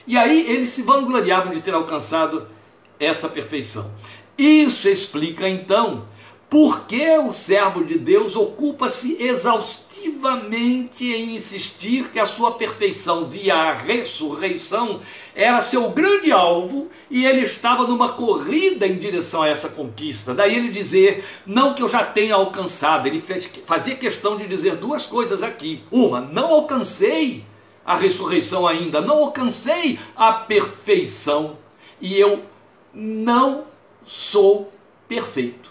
E 0.06 0.16
aí 0.18 0.48
eles 0.50 0.70
se 0.70 0.84
vangloriavam 0.84 1.52
de 1.52 1.62
ter 1.62 1.74
alcançado 1.74 2.48
essa 3.00 3.28
perfeição. 3.28 3.92
Isso 4.38 4.88
explica 4.88 5.48
então 5.50 6.06
porque 6.54 7.18
o 7.18 7.34
servo 7.34 7.84
de 7.84 7.98
Deus 7.98 8.36
ocupa-se 8.36 9.18
exaustivamente 9.20 11.04
em 11.04 11.34
insistir 11.34 12.10
que 12.10 12.20
a 12.20 12.28
sua 12.28 12.52
perfeição 12.52 13.26
via 13.26 13.56
a 13.56 13.74
ressurreição 13.74 15.00
era 15.34 15.62
seu 15.62 15.90
grande 15.90 16.32
alvo 16.32 16.90
e 17.10 17.26
ele 17.26 17.42
estava 17.42 17.88
numa 17.88 18.10
corrida 18.10 18.86
em 18.86 19.00
direção 19.00 19.42
a 19.42 19.48
essa 19.48 19.68
conquista. 19.68 20.36
Daí 20.36 20.56
ele 20.56 20.70
dizer, 20.70 21.26
não 21.44 21.74
que 21.74 21.82
eu 21.82 21.90
já 21.90 22.06
tenha 22.06 22.36
alcançado, 22.36 23.08
ele 23.08 23.20
fez, 23.20 23.50
fazia 23.66 23.96
questão 23.96 24.38
de 24.38 24.46
dizer 24.46 24.76
duas 24.76 25.08
coisas 25.08 25.42
aqui. 25.42 25.84
Uma, 25.90 26.22
não 26.22 26.52
alcancei 26.52 27.44
a 27.84 27.96
ressurreição 27.96 28.68
ainda, 28.68 29.02
não 29.02 29.18
alcancei 29.18 29.98
a 30.16 30.32
perfeição 30.32 31.58
e 32.00 32.16
eu 32.16 32.44
não 32.94 33.64
sou 34.06 34.72
perfeito. 35.08 35.63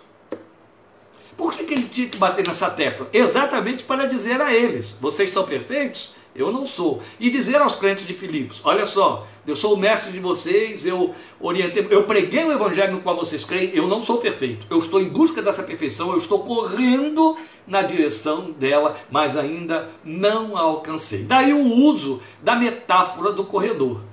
Por 1.37 1.53
que, 1.53 1.65
que 1.65 1.75
ele 1.75 1.89
tinha 1.89 2.09
que 2.09 2.19
bater 2.19 2.47
nessa 2.47 2.71
tecla? 2.71 3.09
Exatamente 3.13 3.85
para 3.85 4.07
dizer 4.07 4.41
a 4.41 4.53
eles: 4.55 4.97
vocês 5.01 5.33
são 5.33 5.45
perfeitos? 5.45 6.13
Eu 6.35 6.51
não 6.51 6.65
sou. 6.65 7.03
E 7.21 7.29
dizer 7.31 7.61
aos 7.61 7.77
crentes 7.77 8.07
de 8.07 8.15
Filipos: 8.15 8.61
olha 8.65 8.87
só, 8.87 9.27
eu 9.47 9.55
sou 9.55 9.75
o 9.75 9.77
mestre 9.77 10.13
de 10.13 10.19
vocês, 10.19 10.87
eu 10.87 11.15
orientei, 11.39 11.87
eu 11.91 12.05
preguei 12.05 12.45
o 12.45 12.53
evangelho 12.53 12.93
no 12.93 13.01
qual 13.01 13.17
vocês 13.17 13.45
creem, 13.45 13.71
eu 13.75 13.87
não 13.87 14.03
sou 14.03 14.19
perfeito. 14.19 14.67
Eu 14.71 14.79
estou 14.79 15.01
em 15.01 15.09
busca 15.09 15.43
dessa 15.43 15.63
perfeição, 15.63 16.11
eu 16.11 16.19
estou 16.19 16.41
correndo 16.41 17.37
na 17.67 17.83
direção 17.83 18.51
dela, 18.51 18.97
mas 19.11 19.37
ainda 19.37 19.91
não 20.05 20.57
a 20.57 20.61
alcancei. 20.61 21.23
Daí 21.23 21.53
o 21.53 21.67
uso 21.67 22.21
da 22.43 22.57
metáfora 22.57 23.33
do 23.33 23.45
corredor. 23.45 24.12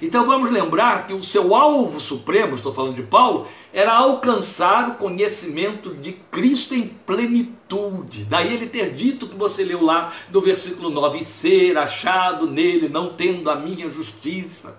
Então 0.00 0.24
vamos 0.24 0.50
lembrar 0.50 1.06
que 1.06 1.12
o 1.12 1.22
seu 1.22 1.54
alvo 1.54 2.00
supremo, 2.00 2.54
estou 2.54 2.72
falando 2.72 2.96
de 2.96 3.02
Paulo, 3.02 3.46
era 3.72 3.92
alcançar 3.92 4.88
o 4.88 4.94
conhecimento 4.94 5.94
de 5.94 6.12
Cristo 6.12 6.74
em 6.74 6.88
plenitude. 6.88 8.24
Daí 8.24 8.54
ele 8.54 8.66
ter 8.66 8.94
dito 8.94 9.28
que 9.28 9.36
você 9.36 9.64
leu 9.64 9.84
lá 9.84 10.12
no 10.30 10.40
versículo 10.40 10.90
9: 10.90 11.22
ser 11.22 11.76
achado 11.76 12.46
nele, 12.46 12.88
não 12.88 13.14
tendo 13.14 13.50
a 13.50 13.56
minha 13.56 13.88
justiça, 13.88 14.78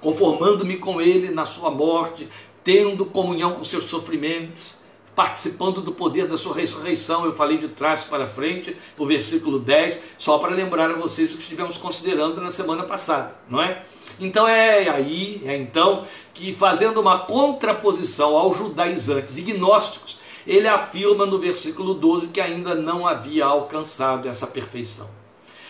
conformando-me 0.00 0.76
com 0.76 1.00
ele 1.00 1.30
na 1.30 1.44
sua 1.44 1.70
morte, 1.70 2.28
tendo 2.62 3.06
comunhão 3.06 3.52
com 3.52 3.64
seus 3.64 3.84
sofrimentos 3.84 4.80
participando 5.20 5.82
do 5.82 5.92
poder 5.92 6.26
da 6.26 6.38
sua 6.38 6.54
ressurreição. 6.54 7.26
Eu 7.26 7.34
falei 7.34 7.58
de 7.58 7.68
trás 7.68 8.04
para 8.04 8.26
frente, 8.26 8.74
o 8.96 9.04
versículo 9.04 9.58
10, 9.58 9.98
só 10.16 10.38
para 10.38 10.54
lembrar 10.54 10.90
a 10.90 10.94
vocês 10.94 11.32
o 11.32 11.36
que 11.36 11.42
estivemos 11.42 11.76
considerando 11.76 12.40
na 12.40 12.50
semana 12.50 12.84
passada, 12.84 13.36
não 13.46 13.60
é? 13.60 13.84
Então 14.18 14.46
é 14.46 14.88
aí, 14.88 15.42
é 15.44 15.56
então, 15.56 16.04
que 16.34 16.52
fazendo 16.52 17.00
uma 17.00 17.18
contraposição 17.20 18.36
aos 18.36 18.56
judaizantes 18.56 19.36
e 19.38 19.42
gnósticos, 19.42 20.18
ele 20.46 20.66
afirma 20.66 21.26
no 21.26 21.38
versículo 21.38 21.94
12 21.94 22.28
que 22.28 22.40
ainda 22.40 22.74
não 22.74 23.06
havia 23.06 23.44
alcançado 23.44 24.28
essa 24.28 24.46
perfeição. 24.46 25.08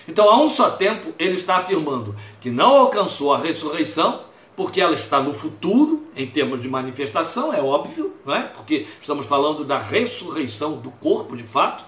Então, 0.09 0.29
a 0.29 0.41
um 0.41 0.49
só 0.49 0.71
tempo, 0.71 1.13
ele 1.19 1.35
está 1.35 1.59
afirmando 1.59 2.17
que 2.41 2.51
não 2.51 2.77
alcançou 2.77 3.33
a 3.33 3.39
ressurreição, 3.39 4.23
porque 4.57 4.81
ela 4.81 4.95
está 4.95 5.21
no 5.23 5.33
futuro, 5.33 6.07
em 6.17 6.27
termos 6.27 6.61
de 6.61 6.69
manifestação, 6.69 7.53
é 7.53 7.63
óbvio, 7.63 8.13
não 8.25 8.35
é? 8.35 8.43
porque 8.43 8.87
estamos 9.01 9.27
falando 9.27 9.65
da 9.65 9.79
ressurreição 9.79 10.79
do 10.79 10.91
corpo 10.91 11.37
de 11.37 11.45
fato, 11.45 11.85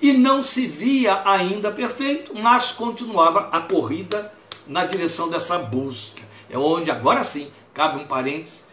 e 0.00 0.12
não 0.12 0.42
se 0.42 0.66
via 0.66 1.22
ainda 1.24 1.70
perfeito, 1.70 2.32
mas 2.34 2.70
continuava 2.70 3.48
a 3.50 3.60
corrida 3.60 4.32
na 4.66 4.84
direção 4.84 5.28
dessa 5.28 5.58
busca. 5.58 6.22
É 6.48 6.56
onde, 6.56 6.90
agora 6.90 7.22
sim, 7.24 7.50
cabe 7.74 7.98
um 7.98 8.06
parênteses 8.06 8.66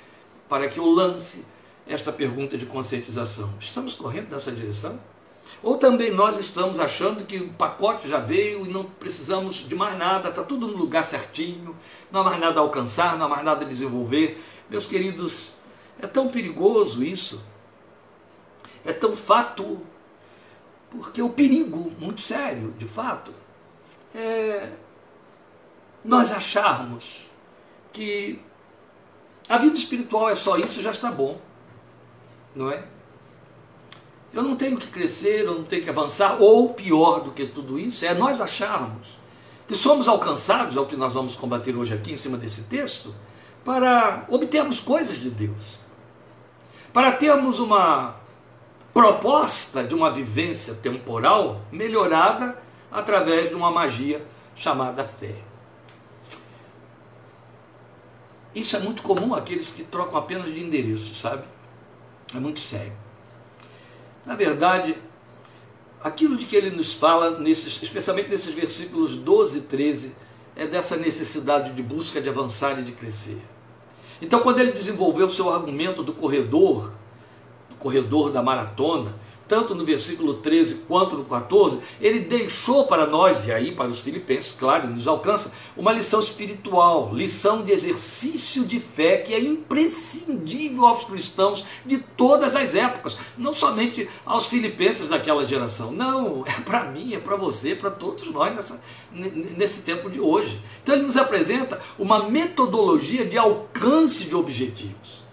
para 0.47 0.67
que 0.67 0.79
eu 0.79 0.85
lance 0.85 1.45
esta 1.87 2.11
pergunta 2.11 2.57
de 2.57 2.65
conscientização. 2.65 3.53
Estamos 3.59 3.93
correndo 3.93 4.29
nessa 4.31 4.51
direção? 4.51 4.99
Ou 5.61 5.77
também 5.77 6.11
nós 6.11 6.37
estamos 6.39 6.79
achando 6.79 7.25
que 7.25 7.37
o 7.37 7.49
pacote 7.53 8.07
já 8.07 8.19
veio 8.19 8.65
e 8.65 8.69
não 8.69 8.83
precisamos 8.83 9.67
de 9.67 9.75
mais 9.75 9.97
nada, 9.97 10.29
está 10.29 10.43
tudo 10.43 10.67
no 10.67 10.77
lugar 10.77 11.05
certinho, 11.05 11.75
não 12.11 12.21
há 12.21 12.23
mais 12.23 12.39
nada 12.39 12.59
a 12.59 12.63
alcançar, 12.63 13.17
não 13.17 13.25
há 13.25 13.29
mais 13.29 13.43
nada 13.43 13.65
a 13.65 13.67
desenvolver. 13.67 14.41
Meus 14.69 14.85
queridos, 14.85 15.53
é 15.99 16.07
tão 16.07 16.29
perigoso 16.29 17.03
isso, 17.03 17.41
é 18.83 18.91
tão 18.91 19.15
fato, 19.15 19.79
porque 20.91 21.21
o 21.21 21.29
perigo, 21.29 21.91
muito 21.99 22.21
sério, 22.21 22.73
de 22.77 22.87
fato, 22.87 23.33
é 24.13 24.69
nós 26.03 26.31
acharmos 26.31 27.29
que 27.91 28.39
a 29.47 29.57
vida 29.57 29.77
espiritual 29.77 30.29
é 30.29 30.35
só 30.35 30.57
isso, 30.57 30.81
já 30.81 30.91
está 30.91 31.11
bom, 31.11 31.39
não 32.55 32.69
é? 32.69 32.83
Eu 34.33 34.41
não 34.41 34.55
tenho 34.55 34.77
que 34.77 34.87
crescer, 34.87 35.45
eu 35.45 35.55
não 35.55 35.63
tenho 35.63 35.83
que 35.83 35.89
avançar, 35.89 36.41
ou 36.41 36.73
pior 36.73 37.21
do 37.21 37.31
que 37.31 37.45
tudo 37.45 37.79
isso, 37.79 38.03
é 38.05 38.13
nós 38.13 38.41
acharmos 38.41 39.19
que 39.67 39.75
somos 39.75 40.07
alcançados, 40.07 40.75
é 40.75 40.79
o 40.79 40.85
que 40.85 40.95
nós 40.95 41.13
vamos 41.13 41.35
combater 41.35 41.75
hoje 41.75 41.93
aqui 41.93 42.13
em 42.13 42.17
cima 42.17 42.37
desse 42.37 42.63
texto, 42.63 43.13
para 43.63 44.25
obtermos 44.27 44.79
coisas 44.79 45.19
de 45.19 45.29
Deus, 45.29 45.79
para 46.91 47.11
termos 47.11 47.59
uma 47.59 48.15
proposta 48.93 49.83
de 49.83 49.95
uma 49.95 50.11
vivência 50.11 50.73
temporal 50.75 51.61
melhorada 51.71 52.57
através 52.91 53.49
de 53.49 53.55
uma 53.55 53.71
magia 53.71 54.25
chamada 54.55 55.03
fé. 55.03 55.52
Isso 58.53 58.75
é 58.75 58.79
muito 58.79 59.01
comum 59.01 59.33
aqueles 59.33 59.71
que 59.71 59.83
trocam 59.83 60.17
apenas 60.17 60.53
de 60.53 60.63
endereço, 60.63 61.13
sabe? 61.15 61.43
É 62.35 62.39
muito 62.39 62.59
sério. 62.59 62.93
Na 64.25 64.35
verdade, 64.35 64.95
aquilo 66.03 66.37
de 66.37 66.45
que 66.45 66.55
ele 66.55 66.69
nos 66.69 66.93
fala, 66.93 67.39
nesses, 67.39 67.81
especialmente 67.81 68.29
nesses 68.29 68.53
versículos 68.53 69.15
12 69.15 69.57
e 69.57 69.61
13, 69.61 70.15
é 70.55 70.67
dessa 70.67 70.95
necessidade 70.95 71.73
de 71.73 71.81
busca 71.81 72.21
de 72.21 72.29
avançar 72.29 72.79
e 72.79 72.83
de 72.83 72.91
crescer. 72.91 73.41
Então, 74.21 74.41
quando 74.41 74.59
ele 74.59 74.71
desenvolveu 74.71 75.27
o 75.27 75.31
seu 75.31 75.49
argumento 75.49 76.03
do 76.03 76.13
corredor, 76.13 76.91
do 77.69 77.75
corredor 77.75 78.31
da 78.31 78.41
maratona, 78.41 79.15
tanto 79.47 79.75
no 79.75 79.85
versículo 79.85 80.35
13 80.35 80.83
quanto 80.87 81.17
no 81.17 81.25
14, 81.25 81.79
ele 81.99 82.21
deixou 82.21 82.85
para 82.85 83.05
nós, 83.05 83.45
e 83.45 83.51
aí 83.51 83.71
para 83.71 83.89
os 83.89 83.99
filipenses, 83.99 84.51
claro, 84.51 84.87
nos 84.87 85.07
alcança, 85.07 85.53
uma 85.75 85.91
lição 85.91 86.19
espiritual, 86.19 87.11
lição 87.13 87.63
de 87.63 87.71
exercício 87.71 88.63
de 88.65 88.79
fé 88.79 89.17
que 89.17 89.33
é 89.33 89.39
imprescindível 89.39 90.85
aos 90.85 91.03
cristãos 91.03 91.65
de 91.85 91.97
todas 91.97 92.55
as 92.55 92.75
épocas, 92.75 93.17
não 93.37 93.53
somente 93.53 94.09
aos 94.25 94.47
filipenses 94.47 95.07
daquela 95.07 95.45
geração, 95.45 95.91
não, 95.91 96.43
é 96.45 96.61
para 96.61 96.85
mim, 96.85 97.13
é 97.13 97.19
para 97.19 97.35
você, 97.35 97.75
para 97.75 97.91
todos 97.91 98.29
nós 98.31 98.55
nessa, 98.55 98.81
nesse 99.11 99.83
tempo 99.83 100.09
de 100.09 100.19
hoje. 100.19 100.61
Então 100.81 100.95
ele 100.95 101.03
nos 101.03 101.17
apresenta 101.17 101.79
uma 101.97 102.29
metodologia 102.29 103.25
de 103.25 103.37
alcance 103.37 104.25
de 104.25 104.35
objetivos. 104.35 105.23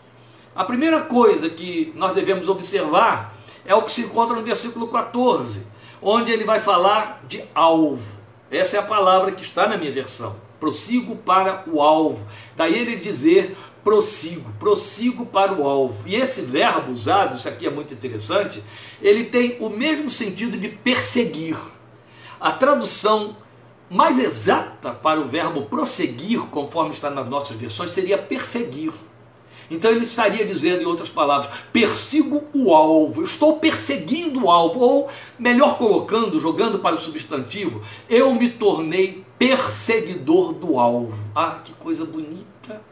A 0.54 0.64
primeira 0.64 1.02
coisa 1.02 1.48
que 1.48 1.92
nós 1.94 2.14
devemos 2.14 2.48
observar 2.48 3.34
é 3.64 3.74
o 3.74 3.82
que 3.82 3.92
se 3.92 4.02
encontra 4.02 4.36
no 4.36 4.42
versículo 4.42 4.88
14, 4.88 5.66
onde 6.02 6.30
ele 6.30 6.44
vai 6.44 6.60
falar 6.60 7.22
de 7.28 7.44
alvo. 7.54 8.18
Essa 8.50 8.76
é 8.76 8.80
a 8.80 8.84
palavra 8.84 9.32
que 9.32 9.42
está 9.42 9.68
na 9.68 9.76
minha 9.76 9.92
versão. 9.92 10.34
Prossigo 10.58 11.16
para 11.16 11.64
o 11.66 11.80
alvo. 11.80 12.26
Daí 12.56 12.76
ele 12.76 12.96
dizer 12.96 13.56
prossigo, 13.82 14.52
prossigo 14.58 15.24
para 15.26 15.52
o 15.52 15.66
alvo. 15.66 15.96
E 16.06 16.14
esse 16.14 16.42
verbo 16.42 16.92
usado, 16.92 17.36
isso 17.36 17.48
aqui 17.48 17.66
é 17.66 17.70
muito 17.70 17.94
interessante, 17.94 18.62
ele 19.00 19.24
tem 19.24 19.56
o 19.60 19.68
mesmo 19.68 20.10
sentido 20.10 20.58
de 20.58 20.68
perseguir. 20.68 21.56
A 22.40 22.52
tradução 22.52 23.36
mais 23.88 24.18
exata 24.18 24.92
para 24.92 25.20
o 25.20 25.24
verbo 25.24 25.62
prosseguir, 25.62 26.40
conforme 26.42 26.90
está 26.90 27.10
nas 27.10 27.26
nossas 27.26 27.56
versões, 27.56 27.90
seria 27.90 28.16
perseguir. 28.16 28.92
Então 29.70 29.90
ele 29.90 30.04
estaria 30.04 30.44
dizendo, 30.44 30.82
em 30.82 30.86
outras 30.86 31.08
palavras, 31.08 31.52
persigo 31.72 32.44
o 32.52 32.74
alvo, 32.74 33.22
estou 33.22 33.58
perseguindo 33.58 34.44
o 34.44 34.50
alvo, 34.50 34.80
ou 34.80 35.08
melhor 35.38 35.78
colocando, 35.78 36.40
jogando 36.40 36.80
para 36.80 36.96
o 36.96 37.00
substantivo, 37.00 37.80
eu 38.08 38.34
me 38.34 38.50
tornei 38.50 39.24
perseguidor 39.38 40.52
do 40.52 40.78
alvo. 40.78 41.16
Ah, 41.34 41.60
que 41.62 41.72
coisa 41.74 42.04
bonita! 42.04 42.82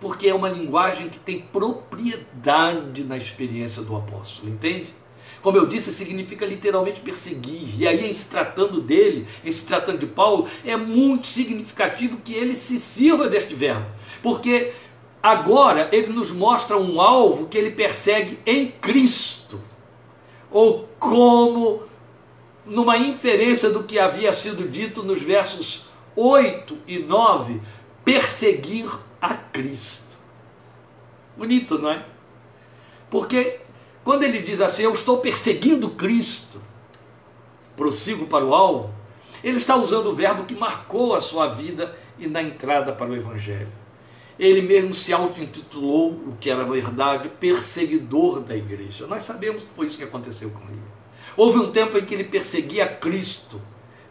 Porque 0.00 0.28
é 0.28 0.34
uma 0.34 0.48
linguagem 0.48 1.08
que 1.08 1.18
tem 1.18 1.40
propriedade 1.40 3.02
na 3.02 3.16
experiência 3.16 3.82
do 3.82 3.96
apóstolo, 3.96 4.48
entende? 4.48 4.94
Como 5.40 5.56
eu 5.56 5.66
disse, 5.66 5.92
significa 5.92 6.44
literalmente 6.44 7.00
perseguir. 7.00 7.80
E 7.80 7.86
aí, 7.86 8.08
em 8.08 8.12
se 8.12 8.26
tratando 8.26 8.80
dele, 8.80 9.26
em 9.44 9.52
se 9.52 9.64
tratando 9.64 9.98
de 9.98 10.06
Paulo, 10.06 10.48
é 10.64 10.76
muito 10.76 11.26
significativo 11.26 12.18
que 12.24 12.34
ele 12.34 12.56
se 12.56 12.78
sirva 12.80 13.28
deste 13.28 13.54
verbo. 13.54 13.86
Porque 14.22 14.72
Agora 15.28 15.90
ele 15.92 16.10
nos 16.10 16.30
mostra 16.30 16.78
um 16.78 17.02
alvo 17.02 17.48
que 17.48 17.58
ele 17.58 17.72
persegue 17.72 18.38
em 18.46 18.70
Cristo, 18.70 19.60
ou 20.50 20.88
como 20.98 21.82
numa 22.64 22.96
inferência 22.96 23.68
do 23.68 23.82
que 23.82 23.98
havia 23.98 24.32
sido 24.32 24.66
dito 24.66 25.02
nos 25.02 25.22
versos 25.22 25.84
8 26.16 26.78
e 26.86 27.00
9, 27.00 27.60
perseguir 28.02 28.88
a 29.20 29.34
Cristo. 29.34 30.16
Bonito, 31.36 31.78
não 31.78 31.90
é? 31.90 32.06
Porque 33.10 33.60
Quando 34.02 34.22
ele 34.22 34.38
diz 34.40 34.62
assim, 34.62 34.84
eu 34.84 34.92
estou 34.92 35.18
perseguindo 35.18 35.90
Cristo, 35.90 36.58
prossigo 37.76 38.26
para 38.26 38.42
o 38.42 38.54
alvo, 38.54 38.90
ele 39.44 39.58
está 39.58 39.76
usando 39.76 40.06
o 40.06 40.14
verbo 40.14 40.44
que 40.44 40.54
marcou 40.54 41.14
a 41.14 41.20
sua 41.20 41.48
vida 41.48 41.94
e 42.18 42.26
na 42.26 42.42
entrada 42.42 42.90
para 42.90 43.10
o 43.10 43.14
Evangelho. 43.14 43.68
Ele 44.38 44.62
mesmo 44.62 44.94
se 44.94 45.12
auto-intitulou, 45.12 46.10
o 46.12 46.36
que 46.38 46.48
era 46.48 46.64
verdade, 46.64 47.28
perseguidor 47.28 48.40
da 48.40 48.56
igreja. 48.56 49.06
Nós 49.06 49.24
sabemos 49.24 49.62
que 49.62 49.70
foi 49.74 49.86
isso 49.86 49.98
que 49.98 50.04
aconteceu 50.04 50.50
com 50.50 50.62
ele. 50.68 50.80
Houve 51.36 51.58
um 51.58 51.72
tempo 51.72 51.98
em 51.98 52.04
que 52.04 52.14
ele 52.14 52.24
perseguia 52.24 52.86
Cristo, 52.86 53.60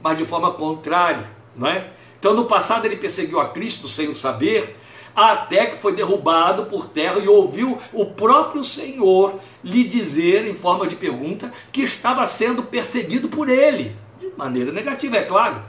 mas 0.01 0.17
de 0.17 0.25
forma 0.25 0.51
contrária, 0.51 1.29
não 1.55 1.67
é? 1.67 1.91
Então, 2.19 2.34
no 2.34 2.46
passado, 2.46 2.86
ele 2.86 2.98
perseguiu 2.98 3.39
a 3.39 3.50
Cristo 3.50 3.88
sem 3.88 4.10
o 4.10 4.15
saber, 4.15 4.75
até 5.15 5.65
que 5.65 5.77
foi 5.77 5.93
derrubado 5.96 6.65
por 6.65 6.88
terra 6.88 7.17
e 7.19 7.27
ouviu 7.27 7.77
o 7.91 8.05
próprio 8.05 8.63
Senhor 8.63 9.39
lhe 9.63 9.84
dizer, 9.84 10.46
em 10.46 10.53
forma 10.53 10.88
de 10.88 10.96
pergunta, 10.96 11.51
que 11.72 11.81
estava 11.81 12.25
sendo 12.27 12.63
perseguido 12.63 13.27
por 13.27 13.50
ele, 13.50 13.96
de 14.19 14.31
maneira 14.38 14.72
negativa, 14.72 15.17
é 15.17 15.24
claro, 15.24 15.63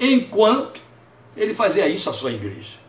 enquanto 0.00 0.80
ele 1.36 1.52
fazia 1.52 1.86
isso 1.88 2.08
à 2.08 2.12
sua 2.12 2.32
igreja. 2.32 2.85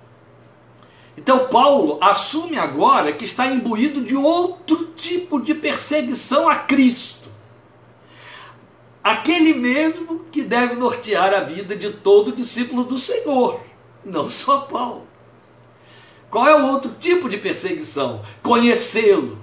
Então, 1.17 1.47
Paulo 1.47 1.97
assume 1.99 2.59
agora 2.59 3.11
que 3.11 3.25
está 3.25 3.47
imbuído 3.47 4.01
de 4.01 4.15
outro 4.15 4.93
tipo 4.95 5.41
de 5.41 5.55
perseguição 5.55 6.47
a 6.47 6.55
Cristo. 6.55 7.31
Aquele 9.03 9.53
mesmo 9.53 10.25
que 10.31 10.43
deve 10.43 10.75
nortear 10.75 11.33
a 11.33 11.39
vida 11.39 11.75
de 11.75 11.91
todo 11.91 12.31
discípulo 12.31 12.83
do 12.83 12.97
Senhor, 12.97 13.59
não 14.05 14.29
só 14.29 14.59
Paulo. 14.59 15.07
Qual 16.29 16.45
é 16.47 16.55
o 16.55 16.67
outro 16.67 16.91
tipo 16.99 17.29
de 17.29 17.37
perseguição? 17.37 18.21
Conhecê-lo. 18.43 19.39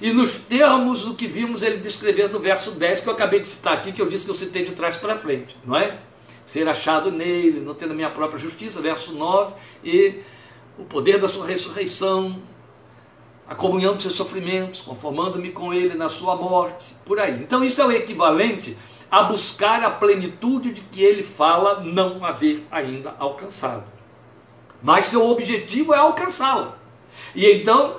E 0.00 0.12
nos 0.12 0.38
termos 0.38 1.02
do 1.02 1.14
que 1.14 1.26
vimos 1.26 1.62
ele 1.62 1.78
descrever 1.78 2.28
no 2.28 2.38
verso 2.38 2.72
10, 2.72 3.00
que 3.00 3.08
eu 3.08 3.12
acabei 3.12 3.40
de 3.40 3.48
citar 3.48 3.74
aqui, 3.74 3.92
que 3.92 4.00
eu 4.00 4.08
disse 4.08 4.24
que 4.24 4.30
eu 4.30 4.34
citei 4.34 4.64
de 4.64 4.72
trás 4.72 4.96
para 4.96 5.16
frente, 5.16 5.56
não 5.64 5.76
é? 5.76 5.98
Ser 6.44 6.66
achado 6.68 7.10
nele, 7.10 7.60
não 7.60 7.74
tendo 7.74 7.92
a 7.92 7.94
minha 7.94 8.10
própria 8.10 8.38
justiça, 8.38 8.80
verso 8.80 9.12
9, 9.12 9.54
e 9.84 10.20
o 10.80 10.84
poder 10.84 11.20
da 11.20 11.28
sua 11.28 11.46
ressurreição, 11.46 12.40
a 13.46 13.54
comunhão 13.54 13.94
dos 13.94 14.02
seus 14.02 14.14
sofrimentos, 14.14 14.80
conformando-me 14.80 15.50
com 15.50 15.74
ele 15.74 15.94
na 15.94 16.08
sua 16.08 16.34
morte, 16.36 16.96
por 17.04 17.18
aí. 17.20 17.42
Então 17.42 17.62
isso 17.62 17.82
é 17.82 17.86
o 17.86 17.92
equivalente 17.92 18.76
a 19.10 19.24
buscar 19.24 19.82
a 19.82 19.90
plenitude 19.90 20.72
de 20.72 20.80
que 20.82 21.02
ele 21.02 21.22
fala 21.22 21.80
não 21.80 22.24
haver 22.24 22.66
ainda 22.70 23.14
alcançado. 23.18 23.84
Mas 24.82 25.06
seu 25.06 25.28
objetivo 25.28 25.92
é 25.92 25.98
alcançá-la. 25.98 26.78
E 27.34 27.44
então, 27.44 27.98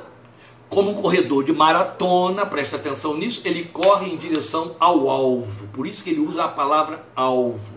como 0.72 0.92
um 0.92 0.94
corredor 0.94 1.44
de 1.44 1.52
maratona, 1.52 2.46
presta 2.46 2.78
atenção 2.78 3.18
nisso, 3.18 3.42
ele 3.44 3.66
corre 3.66 4.10
em 4.10 4.16
direção 4.16 4.74
ao 4.80 5.10
alvo. 5.10 5.68
Por 5.68 5.86
isso 5.86 6.02
que 6.02 6.12
ele 6.12 6.22
usa 6.22 6.46
a 6.46 6.48
palavra 6.48 7.04
alvo. 7.14 7.74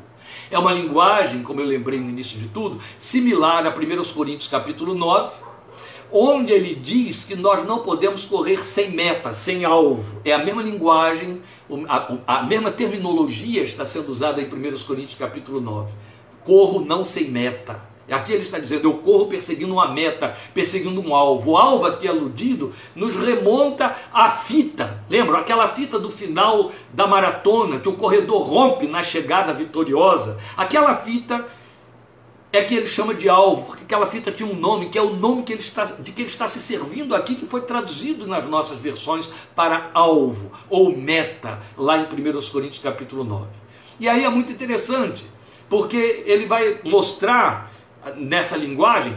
É 0.49 0.57
uma 0.57 0.73
linguagem, 0.73 1.43
como 1.43 1.61
eu 1.61 1.67
lembrei 1.67 1.99
no 1.99 2.09
início 2.09 2.39
de 2.39 2.47
tudo, 2.47 2.81
similar 2.97 3.67
a 3.67 3.71
1 3.71 4.15
Coríntios 4.15 4.47
capítulo 4.47 4.95
9, 4.95 5.43
onde 6.13 6.53
ele 6.53 6.73
diz 6.73 7.25
que 7.25 7.35
nós 7.35 7.65
não 7.65 7.81
podemos 7.81 8.25
correr 8.25 8.65
sem 8.65 8.93
meta, 8.93 9.33
sem 9.33 9.65
alvo. 9.65 10.21
É 10.25 10.33
a 10.33 10.39
mesma 10.39 10.63
linguagem, 10.63 11.43
a, 11.89 12.39
a 12.39 12.43
mesma 12.45 12.71
terminologia 12.71 13.65
está 13.65 13.85
sendo 13.85 14.09
usada 14.09 14.41
em 14.41 14.47
1 14.47 14.85
Coríntios 14.85 15.19
capítulo 15.19 15.61
9. 15.61 15.93
Corro 16.45 16.85
não 16.85 17.05
sem 17.05 17.29
meta. 17.29 17.94
Aqui 18.11 18.33
ele 18.33 18.43
está 18.43 18.59
dizendo: 18.59 18.89
eu 18.89 18.95
corro 18.99 19.27
perseguindo 19.27 19.73
uma 19.73 19.89
meta, 19.89 20.35
perseguindo 20.53 21.01
um 21.01 21.15
alvo. 21.15 21.53
O 21.53 21.57
alvo 21.57 21.87
aqui 21.87 22.07
aludido 22.07 22.73
nos 22.95 23.17
remonta 23.17 23.97
à 24.13 24.29
fita. 24.29 25.03
Lembra 25.09 25.39
aquela 25.39 25.69
fita 25.69 25.99
do 25.99 26.11
final 26.11 26.71
da 26.93 27.07
maratona 27.07 27.79
que 27.79 27.89
o 27.89 27.95
corredor 27.95 28.43
rompe 28.43 28.87
na 28.87 29.03
chegada 29.03 29.55
vitoriosa? 29.55 30.39
Aquela 30.57 30.95
fita 30.97 31.45
é 32.53 32.63
que 32.63 32.73
ele 32.73 32.87
chama 32.87 33.13
de 33.15 33.29
alvo, 33.29 33.65
porque 33.65 33.83
aquela 33.83 34.07
fita 34.07 34.31
tinha 34.31 34.49
um 34.49 34.55
nome, 34.55 34.89
que 34.89 34.97
é 34.97 35.03
o 35.03 35.13
nome 35.13 35.43
que 35.43 35.53
ele 35.53 35.61
está, 35.61 35.85
de 35.85 36.13
que 36.13 36.23
ele 36.23 36.29
está 36.29 36.47
se 36.47 36.61
servindo 36.61 37.13
aqui, 37.13 37.35
que 37.35 37.47
foi 37.47 37.63
traduzido 37.63 38.29
nas 38.29 38.47
nossas 38.47 38.79
versões 38.79 39.29
para 39.57 39.91
alvo 39.93 40.53
ou 40.71 40.97
meta, 40.97 41.59
lá 41.77 41.99
em 41.99 42.05
1 42.05 42.07
Coríntios 42.53 42.79
capítulo 42.79 43.25
9. 43.25 43.47
E 43.99 44.09
aí 44.09 44.25
é 44.25 44.29
muito 44.29 44.53
interessante, 44.53 45.27
porque 45.69 46.23
ele 46.27 46.47
vai 46.47 46.79
mostrar 46.85 47.74
nessa 48.17 48.57
linguagem, 48.57 49.17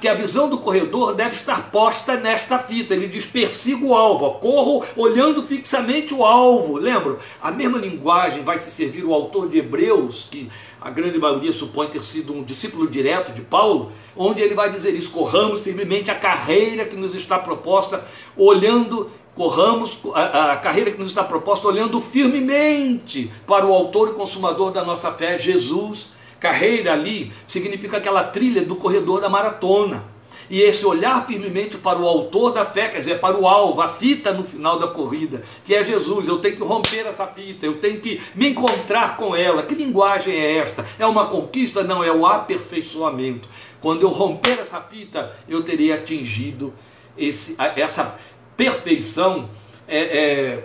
que 0.00 0.08
a 0.08 0.14
visão 0.14 0.48
do 0.48 0.58
corredor 0.58 1.14
deve 1.14 1.34
estar 1.34 1.70
posta 1.70 2.16
nesta 2.16 2.58
fita. 2.58 2.94
Ele 2.94 3.08
diz: 3.08 3.26
persiga 3.26 3.84
o 3.84 3.94
alvo, 3.94 4.30
corro 4.32 4.84
olhando 4.96 5.42
fixamente 5.42 6.12
o 6.12 6.24
alvo. 6.24 6.76
Lembra? 6.76 7.18
A 7.40 7.50
mesma 7.50 7.78
linguagem 7.78 8.42
vai 8.42 8.58
se 8.58 8.70
servir 8.70 9.04
o 9.04 9.14
autor 9.14 9.48
de 9.48 9.58
Hebreus, 9.58 10.26
que 10.30 10.48
a 10.80 10.90
grande 10.90 11.18
maioria 11.18 11.52
supõe 11.52 11.88
ter 11.88 12.02
sido 12.02 12.34
um 12.34 12.42
discípulo 12.42 12.88
direto 12.88 13.32
de 13.32 13.40
Paulo, 13.40 13.92
onde 14.16 14.42
ele 14.42 14.54
vai 14.54 14.70
dizer 14.70 14.94
isso: 14.94 15.10
corramos 15.10 15.60
firmemente 15.60 16.10
a 16.10 16.14
carreira 16.14 16.84
que 16.84 16.96
nos 16.96 17.14
está 17.14 17.38
proposta, 17.38 18.04
olhando 18.36 19.10
corramos 19.34 19.98
a, 20.14 20.52
a, 20.52 20.56
carreira 20.56 20.90
que 20.92 20.98
nos 20.98 21.08
está 21.08 21.24
proposta 21.24 21.66
olhando 21.66 22.00
firmemente 22.00 23.30
para 23.46 23.66
o 23.66 23.72
autor 23.72 24.10
e 24.10 24.12
consumador 24.12 24.70
da 24.70 24.84
nossa 24.84 25.10
fé, 25.12 25.36
Jesus, 25.36 26.08
Carreira 26.44 26.92
ali 26.92 27.32
significa 27.46 27.96
aquela 27.96 28.22
trilha 28.22 28.62
do 28.62 28.76
corredor 28.76 29.18
da 29.18 29.30
maratona. 29.30 30.04
E 30.50 30.60
esse 30.60 30.84
olhar 30.84 31.26
firmemente 31.26 31.78
para 31.78 31.98
o 31.98 32.06
autor 32.06 32.52
da 32.52 32.66
fé, 32.66 32.86
quer 32.88 32.98
dizer, 32.98 33.18
para 33.18 33.34
o 33.34 33.48
alvo, 33.48 33.80
a 33.80 33.88
fita 33.88 34.30
no 34.30 34.44
final 34.44 34.78
da 34.78 34.86
corrida, 34.86 35.42
que 35.64 35.74
é 35.74 35.82
Jesus. 35.82 36.28
Eu 36.28 36.40
tenho 36.40 36.54
que 36.54 36.62
romper 36.62 37.06
essa 37.06 37.26
fita, 37.26 37.64
eu 37.64 37.78
tenho 37.80 37.98
que 37.98 38.20
me 38.34 38.50
encontrar 38.50 39.16
com 39.16 39.34
ela. 39.34 39.62
Que 39.62 39.74
linguagem 39.74 40.34
é 40.34 40.58
esta? 40.58 40.84
É 40.98 41.06
uma 41.06 41.28
conquista? 41.28 41.82
Não, 41.82 42.04
é 42.04 42.12
o 42.12 42.26
aperfeiçoamento. 42.26 43.48
Quando 43.80 44.02
eu 44.02 44.10
romper 44.10 44.58
essa 44.60 44.82
fita, 44.82 45.34
eu 45.48 45.62
terei 45.62 45.92
atingido 45.92 46.74
esse, 47.16 47.56
essa 47.74 48.16
perfeição. 48.54 49.48
É, 49.88 49.98
é, 49.98 50.64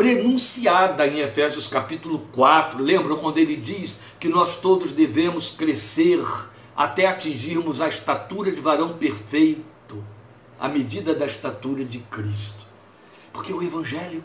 prenunciada 0.00 1.06
em 1.06 1.18
Efésios 1.18 1.66
capítulo 1.66 2.26
4. 2.32 2.82
Lembram 2.82 3.18
quando 3.18 3.36
ele 3.36 3.54
diz 3.54 3.98
que 4.18 4.30
nós 4.30 4.56
todos 4.56 4.92
devemos 4.92 5.50
crescer 5.50 6.24
até 6.74 7.06
atingirmos 7.06 7.82
a 7.82 7.88
estatura 7.88 8.50
de 8.50 8.62
varão 8.62 8.94
perfeito, 8.94 10.02
a 10.58 10.70
medida 10.70 11.14
da 11.14 11.26
estatura 11.26 11.84
de 11.84 11.98
Cristo. 11.98 12.66
Porque 13.30 13.52
o 13.52 13.62
Evangelho 13.62 14.24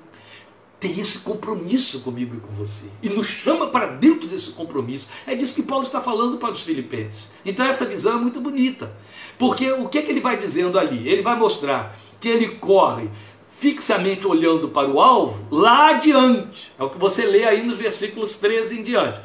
tem 0.79 0.97
esse 0.97 1.19
compromisso 1.19 1.99
comigo 1.99 2.37
e 2.37 2.39
com 2.39 2.53
você. 2.53 2.85
E 3.03 3.09
nos 3.09 3.27
chama 3.27 3.67
para 3.67 3.87
dentro 3.87 4.29
desse 4.29 4.51
compromisso. 4.51 5.09
É 5.27 5.35
disso 5.35 5.53
que 5.53 5.63
Paulo 5.63 5.83
está 5.83 5.99
falando 5.99 6.37
para 6.37 6.53
os 6.53 6.63
filipenses. 6.63 7.27
Então 7.45 7.65
essa 7.65 7.85
visão 7.85 8.17
é 8.17 8.21
muito 8.21 8.39
bonita. 8.39 8.95
Porque 9.37 9.69
o 9.73 9.89
que, 9.89 9.97
é 9.97 10.01
que 10.01 10.09
ele 10.09 10.21
vai 10.21 10.37
dizendo 10.37 10.79
ali? 10.79 11.05
Ele 11.05 11.21
vai 11.21 11.37
mostrar 11.37 11.99
que 12.17 12.29
ele 12.29 12.47
corre 12.59 13.09
fixamente 13.57 14.27
olhando 14.27 14.67
para 14.69 14.89
o 14.89 14.99
alvo, 14.99 15.45
lá 15.49 15.89
adiante. 15.89 16.71
É 16.77 16.83
o 16.83 16.89
que 16.89 16.97
você 16.97 17.25
lê 17.25 17.45
aí 17.45 17.63
nos 17.63 17.77
versículos 17.77 18.35
13 18.35 18.79
em 18.79 18.83
diante. 18.83 19.19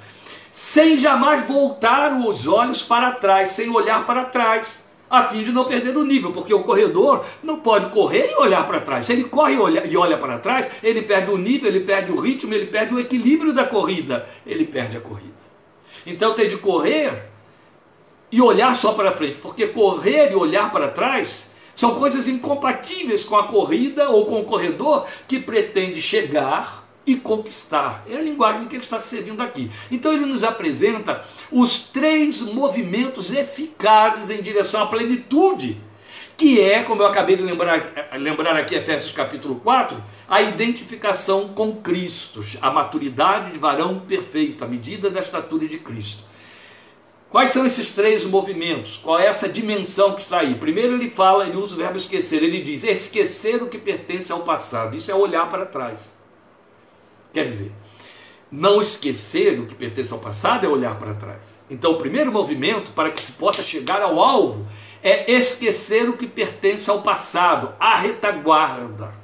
Sem 0.52 0.96
jamais 0.96 1.46
voltar 1.46 2.12
os 2.12 2.46
olhos 2.46 2.82
para 2.82 3.12
trás, 3.12 3.50
sem 3.50 3.68
olhar 3.70 4.06
para 4.06 4.24
trás, 4.24 4.84
a 5.08 5.24
fim 5.24 5.42
de 5.42 5.50
não 5.50 5.64
perder 5.64 5.96
o 5.96 6.04
nível, 6.04 6.30
porque 6.30 6.54
o 6.54 6.62
corredor 6.62 7.24
não 7.42 7.58
pode 7.58 7.90
correr 7.90 8.30
e 8.30 8.36
olhar 8.36 8.64
para 8.66 8.80
trás. 8.80 9.06
Se 9.06 9.12
ele 9.12 9.24
corre 9.24 9.54
e 9.54 9.58
olha, 9.58 9.86
e 9.86 9.96
olha 9.96 10.16
para 10.16 10.38
trás, 10.38 10.68
ele 10.82 11.02
perde 11.02 11.30
o 11.30 11.36
nível, 11.36 11.68
ele 11.68 11.80
perde 11.80 12.12
o 12.12 12.20
ritmo, 12.20 12.54
ele 12.54 12.66
perde 12.66 12.94
o 12.94 13.00
equilíbrio 13.00 13.52
da 13.52 13.64
corrida, 13.64 14.28
ele 14.46 14.64
perde 14.64 14.96
a 14.96 15.00
corrida. 15.00 15.40
Então 16.06 16.34
tem 16.34 16.48
de 16.48 16.56
correr 16.56 17.24
e 18.30 18.40
olhar 18.40 18.74
só 18.76 18.92
para 18.92 19.10
frente, 19.10 19.40
porque 19.40 19.66
correr 19.66 20.30
e 20.30 20.36
olhar 20.36 20.70
para 20.70 20.86
trás 20.86 21.49
são 21.80 21.94
coisas 21.94 22.28
incompatíveis 22.28 23.24
com 23.24 23.34
a 23.36 23.46
corrida 23.46 24.10
ou 24.10 24.26
com 24.26 24.38
o 24.38 24.44
corredor 24.44 25.06
que 25.26 25.38
pretende 25.38 25.98
chegar 25.98 26.86
e 27.06 27.16
conquistar. 27.16 28.04
É 28.06 28.18
a 28.18 28.20
linguagem 28.20 28.68
que 28.68 28.76
ele 28.76 28.82
está 28.82 29.00
servindo 29.00 29.42
aqui. 29.42 29.70
Então 29.90 30.12
ele 30.12 30.26
nos 30.26 30.44
apresenta 30.44 31.24
os 31.50 31.78
três 31.78 32.42
movimentos 32.42 33.32
eficazes 33.32 34.28
em 34.28 34.42
direção 34.42 34.82
à 34.82 34.86
plenitude, 34.88 35.80
que 36.36 36.60
é, 36.60 36.82
como 36.82 37.00
eu 37.00 37.06
acabei 37.06 37.36
de 37.36 37.42
lembrar, 37.42 37.82
lembrar 38.12 38.56
aqui, 38.56 38.74
Efésios 38.74 39.12
capítulo 39.12 39.54
4, 39.54 39.96
a 40.28 40.42
identificação 40.42 41.48
com 41.48 41.76
Cristo, 41.76 42.42
a 42.60 42.70
maturidade 42.70 43.52
de 43.52 43.58
varão 43.58 44.00
perfeito, 44.00 44.62
a 44.62 44.68
medida 44.68 45.08
da 45.08 45.20
estatura 45.20 45.66
de 45.66 45.78
Cristo. 45.78 46.29
Quais 47.30 47.52
são 47.52 47.64
esses 47.64 47.90
três 47.90 48.24
movimentos? 48.24 48.96
Qual 48.96 49.18
é 49.18 49.26
essa 49.26 49.48
dimensão 49.48 50.14
que 50.16 50.22
está 50.22 50.40
aí? 50.40 50.56
Primeiro 50.56 50.94
ele 50.94 51.08
fala, 51.08 51.46
ele 51.46 51.56
usa 51.56 51.74
o 51.74 51.78
verbo 51.78 51.96
esquecer, 51.96 52.42
ele 52.42 52.60
diz 52.60 52.82
esquecer 52.82 53.62
o 53.62 53.68
que 53.68 53.78
pertence 53.78 54.32
ao 54.32 54.40
passado. 54.40 54.96
Isso 54.96 55.12
é 55.12 55.14
olhar 55.14 55.48
para 55.48 55.64
trás. 55.64 56.12
Quer 57.32 57.44
dizer, 57.44 57.72
não 58.50 58.80
esquecer 58.80 59.60
o 59.60 59.66
que 59.66 59.76
pertence 59.76 60.12
ao 60.12 60.18
passado 60.18 60.66
é 60.66 60.68
olhar 60.68 60.98
para 60.98 61.14
trás. 61.14 61.62
Então, 61.70 61.92
o 61.92 61.98
primeiro 61.98 62.32
movimento 62.32 62.90
para 62.90 63.12
que 63.12 63.22
se 63.22 63.30
possa 63.32 63.62
chegar 63.62 64.02
ao 64.02 64.18
alvo 64.18 64.66
é 65.00 65.30
esquecer 65.30 66.08
o 66.08 66.16
que 66.16 66.26
pertence 66.26 66.90
ao 66.90 67.00
passado, 67.00 67.72
a 67.78 67.94
retaguarda. 67.94 69.14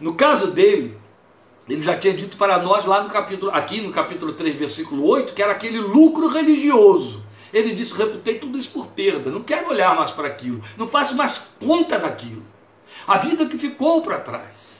No 0.00 0.14
caso 0.14 0.48
dele, 0.48 0.98
ele 1.68 1.82
já 1.82 1.96
tinha 1.96 2.14
dito 2.14 2.36
para 2.36 2.58
nós 2.58 2.84
lá 2.84 3.02
no 3.02 3.10
capítulo, 3.10 3.50
aqui 3.52 3.80
no 3.80 3.90
capítulo 3.90 4.32
3, 4.32 4.54
versículo 4.54 5.04
8, 5.06 5.34
que 5.34 5.42
era 5.42 5.52
aquele 5.52 5.80
lucro 5.80 6.28
religioso. 6.28 7.22
Ele 7.52 7.72
disse: 7.72 7.94
reputei 7.94 8.38
tudo 8.38 8.58
isso 8.58 8.70
por 8.70 8.88
perda, 8.88 9.30
não 9.30 9.42
quero 9.42 9.68
olhar 9.68 9.94
mais 9.94 10.12
para 10.12 10.28
aquilo, 10.28 10.60
não 10.76 10.86
faço 10.86 11.16
mais 11.16 11.40
conta 11.60 11.98
daquilo. 11.98 12.42
A 13.06 13.18
vida 13.18 13.46
que 13.46 13.58
ficou 13.58 14.00
para 14.02 14.18
trás. 14.18 14.76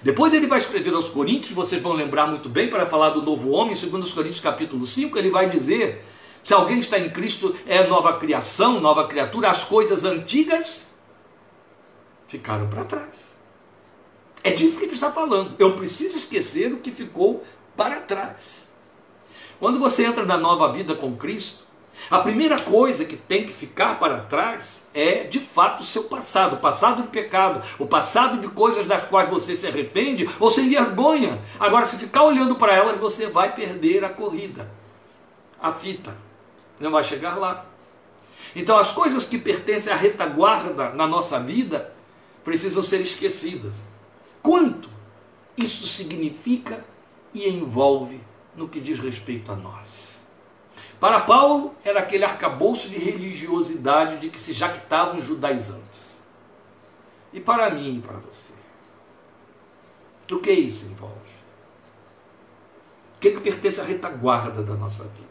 Depois 0.00 0.32
ele 0.32 0.46
vai 0.46 0.58
escrever 0.58 0.94
aos 0.94 1.08
Coríntios, 1.08 1.54
vocês 1.54 1.82
vão 1.82 1.92
lembrar 1.92 2.26
muito 2.26 2.48
bem, 2.48 2.68
para 2.68 2.86
falar 2.86 3.10
do 3.10 3.22
novo 3.22 3.50
homem, 3.50 3.74
segundo 3.74 4.04
os 4.04 4.12
Coríntios 4.12 4.40
capítulo 4.40 4.86
5, 4.86 5.18
ele 5.18 5.30
vai 5.30 5.50
dizer: 5.50 6.04
se 6.42 6.54
alguém 6.54 6.78
está 6.78 6.98
em 6.98 7.10
Cristo, 7.10 7.54
é 7.66 7.86
nova 7.86 8.16
criação, 8.16 8.80
nova 8.80 9.06
criatura, 9.06 9.50
as 9.50 9.64
coisas 9.64 10.04
antigas 10.04 10.88
ficaram 12.28 12.68
para 12.68 12.84
trás. 12.84 13.27
É 14.42 14.50
disso 14.50 14.78
que 14.78 14.84
ele 14.84 14.92
está 14.92 15.10
falando. 15.10 15.54
Eu 15.58 15.76
preciso 15.76 16.18
esquecer 16.18 16.72
o 16.72 16.78
que 16.78 16.90
ficou 16.90 17.44
para 17.76 18.00
trás. 18.00 18.66
Quando 19.58 19.78
você 19.78 20.04
entra 20.04 20.24
na 20.24 20.38
nova 20.38 20.72
vida 20.72 20.94
com 20.94 21.16
Cristo, 21.16 21.68
a 22.10 22.20
primeira 22.20 22.58
coisa 22.58 23.04
que 23.04 23.16
tem 23.16 23.44
que 23.44 23.52
ficar 23.52 23.98
para 23.98 24.20
trás 24.20 24.82
é, 24.94 25.24
de 25.24 25.40
fato, 25.40 25.82
o 25.82 25.84
seu 25.84 26.04
passado, 26.04 26.54
o 26.54 26.58
passado 26.58 27.02
de 27.02 27.08
pecado, 27.08 27.62
o 27.78 27.86
passado 27.86 28.38
de 28.38 28.48
coisas 28.48 28.86
das 28.86 29.04
quais 29.04 29.28
você 29.28 29.56
se 29.56 29.66
arrepende 29.66 30.28
ou 30.38 30.50
se 30.50 30.60
envergonha. 30.60 31.40
Agora, 31.58 31.84
se 31.84 31.98
ficar 31.98 32.22
olhando 32.22 32.54
para 32.56 32.74
elas, 32.74 32.98
você 32.98 33.26
vai 33.26 33.54
perder 33.54 34.04
a 34.04 34.08
corrida, 34.08 34.70
a 35.60 35.72
fita, 35.72 36.16
não 36.78 36.90
vai 36.90 37.04
chegar 37.04 37.36
lá. 37.36 37.66
Então, 38.56 38.78
as 38.78 38.92
coisas 38.92 39.24
que 39.24 39.36
pertencem 39.36 39.92
à 39.92 39.96
retaguarda 39.96 40.90
na 40.90 41.06
nossa 41.06 41.38
vida 41.38 41.92
precisam 42.42 42.82
ser 42.82 43.00
esquecidas. 43.00 43.87
Quanto 44.48 44.88
isso 45.58 45.86
significa 45.86 46.82
e 47.34 47.46
envolve 47.46 48.18
no 48.56 48.66
que 48.66 48.80
diz 48.80 48.98
respeito 48.98 49.52
a 49.52 49.54
nós? 49.54 50.18
Para 50.98 51.20
Paulo, 51.20 51.74
era 51.84 52.00
aquele 52.00 52.24
arcabouço 52.24 52.88
de 52.88 52.96
religiosidade 52.96 54.16
de 54.16 54.30
que 54.30 54.40
se 54.40 54.54
jactavam 54.54 55.20
judaizantes. 55.20 56.22
E 57.30 57.38
para 57.40 57.68
mim 57.68 57.98
e 57.98 58.00
para 58.00 58.16
você? 58.16 58.54
O 60.32 60.38
que 60.38 60.50
isso 60.50 60.86
envolve? 60.86 61.14
O 63.16 63.20
que, 63.20 63.32
que 63.32 63.40
pertence 63.42 63.82
à 63.82 63.84
retaguarda 63.84 64.62
da 64.62 64.72
nossa 64.72 65.04
vida? 65.04 65.28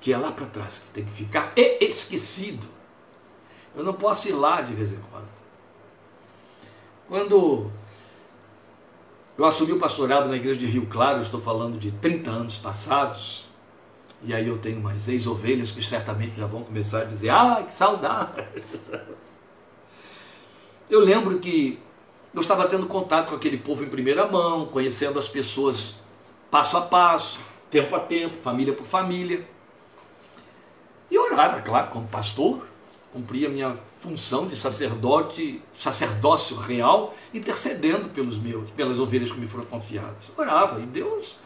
Que 0.00 0.12
é 0.12 0.16
lá 0.16 0.30
para 0.30 0.46
trás 0.46 0.78
que 0.78 0.90
tem 0.90 1.04
que 1.04 1.10
ficar 1.10 1.52
e 1.56 1.84
esquecido. 1.84 2.68
Eu 3.74 3.82
não 3.82 3.94
posso 3.94 4.28
ir 4.28 4.32
lá 4.34 4.60
de 4.60 4.76
vez 4.76 4.92
em 4.92 5.00
quando. 5.10 5.40
Quando 7.08 7.79
eu 9.40 9.46
assumi 9.46 9.72
o 9.72 9.78
pastorado 9.78 10.28
na 10.28 10.36
igreja 10.36 10.60
de 10.60 10.66
Rio 10.66 10.84
Claro, 10.84 11.22
estou 11.22 11.40
falando 11.40 11.78
de 11.78 11.90
30 11.92 12.30
anos 12.30 12.58
passados, 12.58 13.48
e 14.22 14.34
aí 14.34 14.46
eu 14.46 14.58
tenho 14.58 14.82
mais 14.82 15.08
ex-ovelhas 15.08 15.72
que 15.72 15.82
certamente 15.82 16.36
já 16.36 16.46
vão 16.46 16.62
começar 16.62 17.00
a 17.00 17.04
dizer: 17.04 17.30
ah, 17.30 17.62
que 17.66 17.72
saudade! 17.72 18.44
Eu 20.90 20.98
lembro 20.98 21.38
que 21.38 21.78
eu 22.34 22.40
estava 22.40 22.66
tendo 22.66 22.84
contato 22.84 23.28
com 23.28 23.36
aquele 23.36 23.56
povo 23.56 23.84
em 23.84 23.88
primeira 23.88 24.26
mão, 24.26 24.66
conhecendo 24.66 25.20
as 25.20 25.28
pessoas 25.28 25.94
passo 26.50 26.76
a 26.76 26.80
passo, 26.80 27.38
tempo 27.70 27.94
a 27.94 28.00
tempo, 28.00 28.36
família 28.38 28.74
por 28.74 28.84
família. 28.84 29.46
E 31.08 31.16
orava, 31.16 31.62
claro, 31.62 31.92
como 31.92 32.08
pastor, 32.08 32.66
cumpria 33.12 33.48
minha 33.48 33.76
função 34.00 34.46
de 34.46 34.56
sacerdote, 34.56 35.62
sacerdócio 35.70 36.56
real, 36.56 37.14
intercedendo 37.34 38.08
pelos 38.08 38.38
meus, 38.38 38.70
pelas 38.70 38.98
ovelhas 38.98 39.30
que 39.30 39.38
me 39.38 39.46
foram 39.46 39.66
confiadas. 39.66 40.24
Orava 40.36 40.80
e 40.80 40.86
Deus 40.86 41.36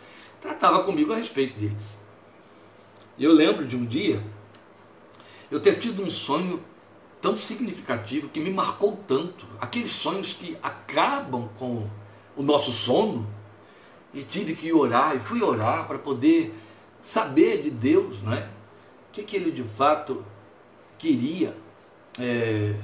tratava 0.40 0.84
comigo 0.84 1.12
a 1.12 1.16
respeito 1.16 1.58
deles. 1.58 1.96
Eu 3.18 3.32
lembro 3.32 3.66
de 3.66 3.76
um 3.76 3.84
dia 3.84 4.22
eu 5.50 5.60
ter 5.60 5.78
tido 5.78 6.02
um 6.02 6.10
sonho 6.10 6.62
tão 7.20 7.36
significativo 7.36 8.28
que 8.28 8.38
me 8.38 8.50
marcou 8.50 8.98
tanto. 9.06 9.46
Aqueles 9.60 9.90
sonhos 9.90 10.32
que 10.32 10.56
acabam 10.62 11.48
com 11.58 11.88
o 12.36 12.42
nosso 12.42 12.70
sono. 12.70 13.26
E 14.12 14.22
tive 14.22 14.54
que 14.54 14.72
orar, 14.72 15.16
e 15.16 15.18
fui 15.20 15.42
orar 15.42 15.88
para 15.88 15.98
poder 15.98 16.54
saber 17.02 17.62
de 17.62 17.70
Deus, 17.70 18.22
não 18.22 18.32
é? 18.32 18.48
O 19.08 19.12
que, 19.12 19.24
que 19.24 19.34
ele 19.34 19.50
de 19.50 19.64
fato 19.64 20.24
queria 20.96 21.56
é, 22.18 22.74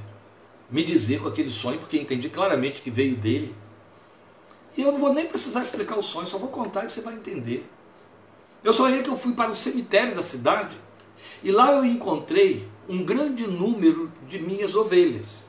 me 0.70 0.82
dizer 0.82 1.20
com 1.20 1.28
aquele 1.28 1.50
sonho, 1.50 1.78
porque 1.78 1.98
entendi 1.98 2.28
claramente 2.28 2.80
que 2.80 2.90
veio 2.90 3.16
dele. 3.16 3.54
E 4.76 4.82
eu 4.82 4.92
não 4.92 4.98
vou 4.98 5.12
nem 5.12 5.26
precisar 5.26 5.62
explicar 5.62 5.98
o 5.98 6.02
sonho, 6.02 6.26
só 6.26 6.38
vou 6.38 6.48
contar 6.48 6.84
e 6.84 6.90
você 6.90 7.00
vai 7.00 7.14
entender. 7.14 7.68
Eu 8.62 8.72
sonhei 8.72 9.02
que 9.02 9.10
eu 9.10 9.16
fui 9.16 9.32
para 9.32 9.50
o 9.50 9.56
cemitério 9.56 10.14
da 10.14 10.22
cidade 10.22 10.76
e 11.42 11.50
lá 11.50 11.72
eu 11.72 11.84
encontrei 11.84 12.68
um 12.88 13.02
grande 13.04 13.46
número 13.46 14.12
de 14.28 14.38
minhas 14.38 14.74
ovelhas. 14.74 15.48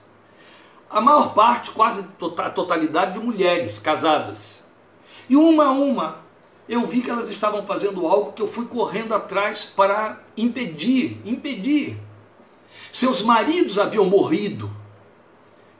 A 0.89 0.99
maior 0.99 1.33
parte, 1.33 1.71
quase 1.71 2.05
a 2.37 2.49
totalidade 2.49 3.13
de 3.13 3.25
mulheres 3.25 3.79
casadas. 3.79 4.63
E 5.29 5.35
uma 5.35 5.65
a 5.65 5.71
uma, 5.71 6.19
eu 6.67 6.85
vi 6.85 7.01
que 7.01 7.09
elas 7.09 7.29
estavam 7.29 7.63
fazendo 7.63 8.07
algo 8.07 8.33
que 8.33 8.41
eu 8.41 8.47
fui 8.47 8.65
correndo 8.65 9.13
atrás 9.13 9.63
para 9.63 10.21
impedir, 10.35 11.21
impedir. 11.25 11.97
Seus 12.91 13.21
maridos 13.21 13.79
haviam 13.79 14.05
morrido. 14.05 14.69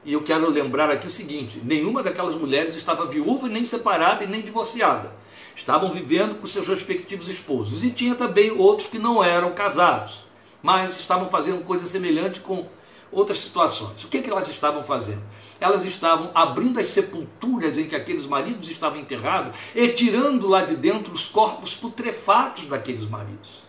E 0.04 0.12
eu 0.14 0.22
quero 0.22 0.50
lembrar 0.50 0.90
aqui 0.90 1.06
o 1.06 1.10
seguinte: 1.10 1.60
nenhuma 1.64 2.02
daquelas 2.02 2.34
mulheres 2.34 2.74
estava 2.74 3.06
viúva, 3.06 3.48
nem 3.48 3.64
separada 3.64 4.24
e 4.24 4.26
nem 4.26 4.42
divorciada 4.42 5.22
estavam 5.54 5.90
vivendo 5.90 6.36
com 6.36 6.46
seus 6.46 6.68
respectivos 6.68 7.28
esposos. 7.28 7.84
E 7.84 7.90
tinha 7.90 8.14
também 8.14 8.50
outros 8.50 8.88
que 8.88 8.98
não 8.98 9.22
eram 9.22 9.52
casados, 9.52 10.24
mas 10.62 10.98
estavam 10.98 11.28
fazendo 11.28 11.64
coisa 11.64 11.86
semelhante 11.86 12.40
com 12.40 12.66
outras 13.10 13.38
situações. 13.38 14.04
O 14.04 14.08
que, 14.08 14.18
é 14.18 14.22
que 14.22 14.30
elas 14.30 14.48
estavam 14.48 14.82
fazendo? 14.82 15.22
Elas 15.60 15.84
estavam 15.84 16.30
abrindo 16.34 16.80
as 16.80 16.86
sepulturas 16.86 17.76
em 17.76 17.86
que 17.86 17.94
aqueles 17.94 18.26
maridos 18.26 18.70
estavam 18.70 18.98
enterrados 18.98 19.56
e 19.74 19.88
tirando 19.88 20.48
lá 20.48 20.62
de 20.62 20.74
dentro 20.74 21.12
os 21.12 21.26
corpos 21.26 21.74
putrefatos 21.74 22.66
daqueles 22.66 23.04
maridos. 23.04 23.62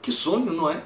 Que 0.00 0.12
sonho, 0.12 0.52
não 0.52 0.70
é? 0.70 0.82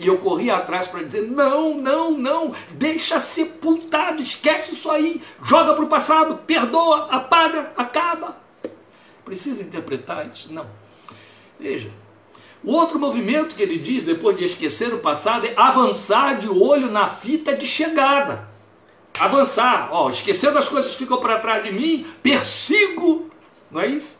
E 0.00 0.06
eu 0.06 0.18
corri 0.18 0.50
atrás 0.50 0.88
para 0.88 1.02
dizer: 1.02 1.22
não, 1.22 1.76
não, 1.76 2.10
não, 2.10 2.52
deixa 2.72 3.20
sepultado, 3.20 4.22
esquece 4.22 4.72
isso 4.72 4.90
aí, 4.90 5.22
joga 5.44 5.74
para 5.74 5.84
o 5.84 5.88
passado, 5.88 6.40
perdoa, 6.46 7.06
apaga, 7.10 7.72
acaba. 7.76 8.38
Precisa 9.24 9.62
interpretar 9.62 10.26
isso? 10.26 10.52
Não. 10.52 10.66
Veja, 11.58 11.90
o 12.64 12.72
outro 12.72 12.98
movimento 12.98 13.54
que 13.54 13.62
ele 13.62 13.78
diz, 13.78 14.02
depois 14.02 14.36
de 14.36 14.44
esquecer 14.44 14.92
o 14.94 14.98
passado, 14.98 15.46
é 15.46 15.54
avançar 15.54 16.38
de 16.38 16.48
olho 16.48 16.90
na 16.90 17.06
fita 17.08 17.54
de 17.54 17.66
chegada. 17.66 18.48
Avançar, 19.18 19.90
ó, 19.92 20.08
esquecendo 20.08 20.58
as 20.58 20.68
coisas 20.68 20.92
que 20.92 20.98
ficam 20.98 21.20
para 21.20 21.38
trás 21.38 21.62
de 21.62 21.72
mim, 21.72 22.06
persigo, 22.22 23.28
não 23.70 23.82
é 23.82 23.86
isso? 23.86 24.19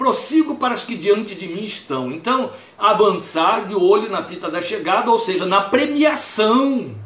Prossigo 0.00 0.54
para 0.54 0.72
as 0.72 0.82
que 0.82 0.94
diante 0.94 1.34
de 1.34 1.46
mim 1.46 1.62
estão. 1.62 2.10
Então, 2.10 2.50
avançar 2.78 3.66
de 3.66 3.74
olho 3.74 4.08
na 4.08 4.22
fita 4.22 4.50
da 4.50 4.62
chegada, 4.62 5.10
ou 5.10 5.18
seja, 5.18 5.44
na 5.44 5.60
premiação, 5.60 6.96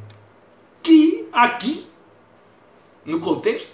que 0.80 1.26
aqui, 1.32 1.88
no 3.04 3.18
contexto, 3.18 3.72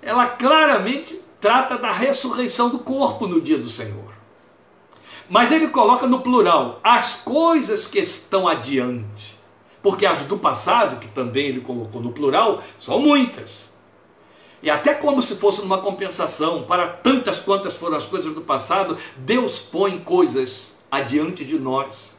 ela 0.00 0.26
claramente 0.26 1.20
trata 1.38 1.76
da 1.76 1.92
ressurreição 1.92 2.70
do 2.70 2.78
corpo 2.78 3.26
no 3.26 3.42
dia 3.42 3.58
do 3.58 3.68
Senhor. 3.68 4.14
Mas 5.28 5.52
ele 5.52 5.68
coloca 5.68 6.06
no 6.06 6.20
plural 6.20 6.80
as 6.82 7.14
coisas 7.14 7.86
que 7.86 7.98
estão 7.98 8.48
adiante. 8.48 9.38
Porque 9.82 10.06
as 10.06 10.24
do 10.24 10.38
passado, 10.38 10.98
que 10.98 11.08
também 11.08 11.48
ele 11.48 11.60
colocou 11.60 12.00
no 12.00 12.10
plural, 12.10 12.62
são 12.78 13.00
muitas. 13.00 13.70
E 14.62 14.70
até 14.70 14.94
como 14.94 15.20
se 15.20 15.36
fosse 15.36 15.60
uma 15.60 15.78
compensação 15.78 16.64
para 16.64 16.88
tantas 16.88 17.40
quantas 17.40 17.76
foram 17.76 17.96
as 17.96 18.06
coisas 18.06 18.34
do 18.34 18.40
passado, 18.40 18.96
Deus 19.16 19.58
põe 19.58 19.98
coisas 19.98 20.74
adiante 20.90 21.44
de 21.44 21.58
nós 21.58 22.16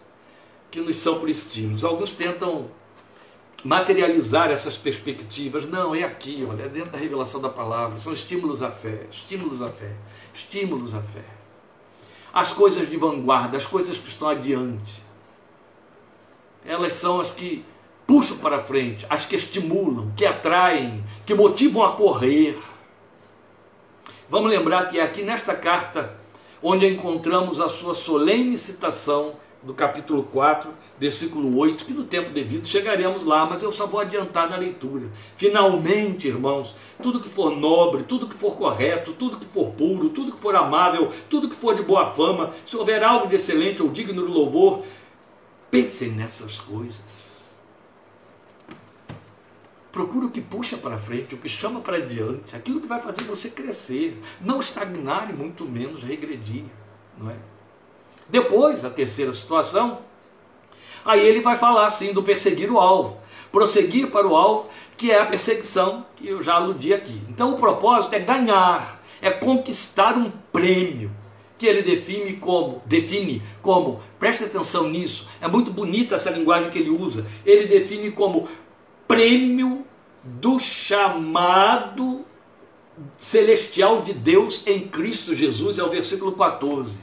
que 0.70 0.80
nos 0.80 0.98
são 0.98 1.20
por 1.20 1.30
estímulos. 1.30 1.84
Alguns 1.84 2.12
tentam 2.12 2.70
materializar 3.64 4.52
essas 4.52 4.78
perspectivas. 4.78 5.66
Não, 5.66 5.96
é 5.96 6.04
aqui, 6.04 6.46
olha, 6.48 6.64
é 6.64 6.68
dentro 6.68 6.92
da 6.92 6.98
revelação 6.98 7.42
da 7.42 7.50
palavra. 7.50 7.98
São 7.98 8.14
estímulos 8.14 8.62
à 8.62 8.70
fé, 8.70 9.08
estímulos 9.12 9.62
à 9.62 9.70
fé, 9.70 9.92
estímulos 10.34 10.94
à 10.94 11.02
fé. 11.02 11.24
As 12.34 12.54
coisas 12.54 12.90
de 12.90 12.98
vanguarda, 12.98 13.58
as 13.58 13.66
coisas 13.66 13.98
que 13.98 14.08
estão 14.08 14.30
adiante. 14.30 15.02
Elas 16.64 16.94
são 16.94 17.20
as 17.20 17.32
que 17.32 17.66
puxam 18.08 18.38
para 18.38 18.62
frente, 18.62 19.06
as 19.10 19.26
que 19.26 19.36
estimulam, 19.36 20.12
que 20.16 20.26
atraem, 20.26 21.04
que 21.26 21.36
motivam 21.36 21.84
a 21.84 21.92
correr. 21.92 22.58
Vamos 24.30 24.50
lembrar 24.50 24.90
que 24.90 24.98
é 24.98 25.04
aqui 25.04 25.24
nesta 25.24 25.54
carta 25.54 26.16
onde 26.64 26.88
encontramos 26.88 27.60
a 27.60 27.68
sua 27.68 27.94
solene 27.94 28.58
citação 28.58 29.36
do 29.62 29.74
capítulo 29.74 30.24
4, 30.24 30.72
versículo 30.98 31.58
8, 31.58 31.86
que 31.86 31.94
no 31.94 32.06
tempo 32.06 32.32
devido 32.32 32.66
chegaremos 32.66 33.26
lá, 33.26 33.46
mas 33.46 33.62
eu 33.62 33.72
só 33.72 33.86
vou 33.86 34.00
adiantar 34.00 34.50
na 34.50 34.56
leitura. 34.56 35.08
Finalmente, 35.36 36.28
irmãos, 36.28 36.74
tudo 37.02 37.20
que 37.20 37.28
for 37.28 37.56
nobre, 37.56 38.04
tudo 38.04 38.28
que 38.28 38.36
for 38.36 38.56
correto, 38.56 39.14
tudo 39.14 39.38
que 39.38 39.46
for 39.46 39.72
puro, 39.72 40.10
tudo 40.10 40.32
que 40.32 40.40
for 40.40 40.56
amável, 40.56 41.12
tudo 41.30 41.50
que 41.50 41.56
for 41.56 41.76
de 41.76 41.84
boa 41.84 42.12
fama, 42.12 42.52
se 42.66 42.78
houver 42.78 43.04
algo 43.04 43.28
de 43.28 43.36
excelente 43.36 43.84
ou 43.84 43.90
digno 43.90 44.26
de 44.26 44.32
louvor, 44.32 44.84
pensem 45.70 46.12
nessas 46.12 46.60
coisas. 46.62 47.37
Procura 49.98 50.28
o 50.28 50.30
que 50.30 50.42
puxa 50.42 50.78
para 50.78 50.96
frente, 50.96 51.34
o 51.34 51.40
que 51.40 51.50
chama 51.50 51.80
para 51.80 52.00
diante, 52.00 52.56
aquilo 52.56 52.80
que 52.80 52.86
vai 52.86 53.02
fazer 53.02 53.24
você 53.24 53.50
crescer, 53.50 54.22
não 54.40 54.60
estagnar 54.60 55.28
e 55.28 55.34
muito 55.34 55.66
menos 55.66 56.04
regredir, 56.04 56.66
não 57.18 57.32
é? 57.32 57.36
Depois, 58.30 58.86
a 58.86 58.92
terceira 58.92 59.34
situação, 59.34 60.02
aí 61.04 61.20
ele 61.20 61.42
vai 61.42 61.58
falar 61.58 61.88
assim 61.88 62.14
do 62.14 62.22
perseguir 62.22 62.72
o 62.72 62.80
alvo, 62.80 63.18
prosseguir 63.52 64.12
para 64.12 64.28
o 64.28 64.36
alvo, 64.36 64.70
que 64.96 65.10
é 65.10 65.20
a 65.20 65.26
perseguição 65.26 66.06
que 66.16 66.28
eu 66.28 66.44
já 66.44 66.54
aludi 66.54 66.94
aqui. 66.94 67.20
Então 67.28 67.56
o 67.56 67.58
propósito 67.58 68.14
é 68.14 68.20
ganhar, 68.20 69.02
é 69.20 69.32
conquistar 69.32 70.16
um 70.16 70.30
prêmio 70.54 71.10
que 71.58 71.66
ele 71.66 71.82
define 71.82 72.34
como, 72.34 72.84
define 72.86 73.42
como, 73.64 74.00
preste 74.20 74.44
atenção 74.44 74.88
nisso, 74.88 75.28
é 75.42 75.48
muito 75.48 75.72
bonita 75.72 76.14
essa 76.14 76.30
linguagem 76.30 76.70
que 76.70 76.78
ele 76.78 76.92
usa. 76.92 77.26
Ele 77.44 77.66
define 77.66 78.12
como 78.12 78.48
prêmio 79.08 79.87
do 80.40 80.60
chamado 80.60 82.26
celestial 83.18 84.02
de 84.02 84.14
Deus 84.14 84.64
em 84.66 84.88
Cristo 84.88 85.34
Jesus, 85.34 85.80
é 85.80 85.84
o 85.84 85.90
versículo 85.90 86.32
14 86.34 87.00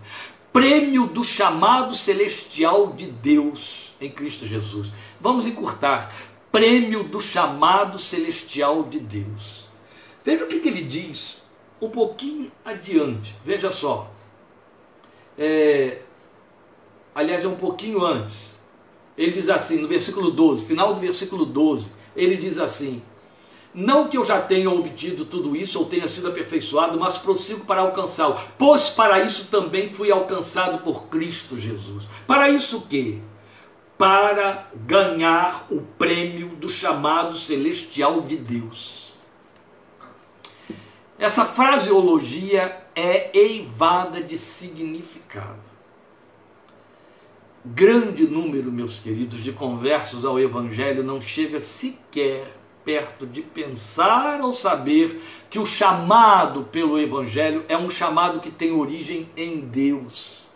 prêmio 0.55 1.09
do 1.09 1.25
chamado 1.25 1.97
celestial 1.97 2.93
de 2.93 3.09
Deus 3.09 3.93
em 4.01 4.09
Cristo 4.09 4.47
Jesus. 4.47 4.93
Vamos 5.21 5.49
encurtar. 5.49 6.15
Prêmio 6.53 7.03
do 7.03 7.21
chamado 7.21 7.99
celestial 7.99 8.85
de 8.85 9.01
Deus. 9.01 9.67
Veja 10.25 10.45
o 10.45 10.47
que, 10.47 10.61
que 10.61 10.69
ele 10.69 10.83
diz 10.83 11.43
um 11.81 11.91
pouquinho 11.91 12.53
adiante. 12.65 13.35
Veja 13.45 13.69
só. 13.69 14.09
É, 15.37 16.03
aliás, 17.13 17.45
é 17.45 17.49
um 17.49 17.57
pouquinho 17.57 18.07
antes. 18.07 18.57
Ele 19.19 19.33
diz 19.33 19.49
assim, 19.49 19.81
no 19.81 19.89
versículo 19.89 20.31
12, 20.31 20.67
final 20.67 20.95
do 20.95 21.01
versículo 21.01 21.45
12, 21.45 21.93
ele 22.15 22.37
diz 22.37 22.59
assim: 22.59 23.03
não 23.75 24.07
que 24.07 24.17
eu 24.17 24.23
já 24.23 24.41
tenha 24.41 24.71
obtido 24.71 25.25
tudo 25.25 25.57
isso 25.57 25.81
ou 25.81 25.87
tenha 25.87 26.07
sido 26.07 26.29
aperfeiçoado, 26.29 26.99
mas 26.99 27.19
prossigo 27.19 27.65
para 27.65 27.81
alcançá-lo. 27.81 28.39
Pois 28.57 28.89
para 28.89 29.21
isso 29.21 29.47
também 29.47 29.89
fui 29.89 30.13
alcançado 30.13 30.79
por 30.79 31.07
Cristo 31.09 31.57
Jesus. 31.57 32.05
Para 32.25 32.49
isso 32.49 32.79
o 32.79 32.83
quê? 32.83 33.19
Para 33.99 34.71
ganhar 34.75 35.67
o 35.71 35.81
prêmio 35.81 36.51
do 36.51 36.71
chamado 36.71 37.37
celestial 37.37 38.21
de 38.21 38.37
Deus. 38.37 39.13
Essa 41.19 41.45
fraseologia 41.45 42.81
é 42.95 43.37
eivada 43.37 44.23
de 44.23 44.39
significado. 44.39 45.75
Grande 47.65 48.27
número, 48.27 48.71
meus 48.71 49.01
queridos, 49.01 49.43
de 49.43 49.51
conversos 49.51 50.25
ao 50.25 50.39
Evangelho 50.39 51.03
não 51.03 51.21
chega 51.21 51.59
sequer 51.59 52.64
perto 52.85 53.27
de 53.27 53.41
pensar 53.41 54.41
ou 54.41 54.53
saber 54.53 55.21
que 55.49 55.59
o 55.59 55.67
chamado 55.67 56.65
pelo 56.65 57.01
Evangelho 57.01 57.65
é 57.69 57.77
um 57.77 57.89
chamado 57.89 58.41
que 58.41 58.51
tem 58.51 58.73
origem 58.73 59.29
em 59.37 59.61
Deus, 59.61 60.49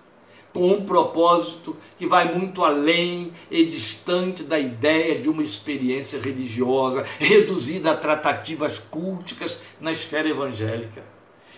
com 0.53 0.69
um 0.73 0.85
propósito 0.85 1.77
que 1.97 2.07
vai 2.07 2.33
muito 2.33 2.64
além 2.64 3.33
e 3.51 3.64
distante 3.64 4.43
da 4.43 4.59
ideia 4.59 5.21
de 5.21 5.29
uma 5.29 5.43
experiência 5.43 6.21
religiosa 6.21 7.05
reduzida 7.19 7.93
a 7.93 7.97
tratativas 7.97 8.79
culticas 8.79 9.61
na 9.81 9.93
esfera 9.93 10.29
evangélica. 10.29 11.03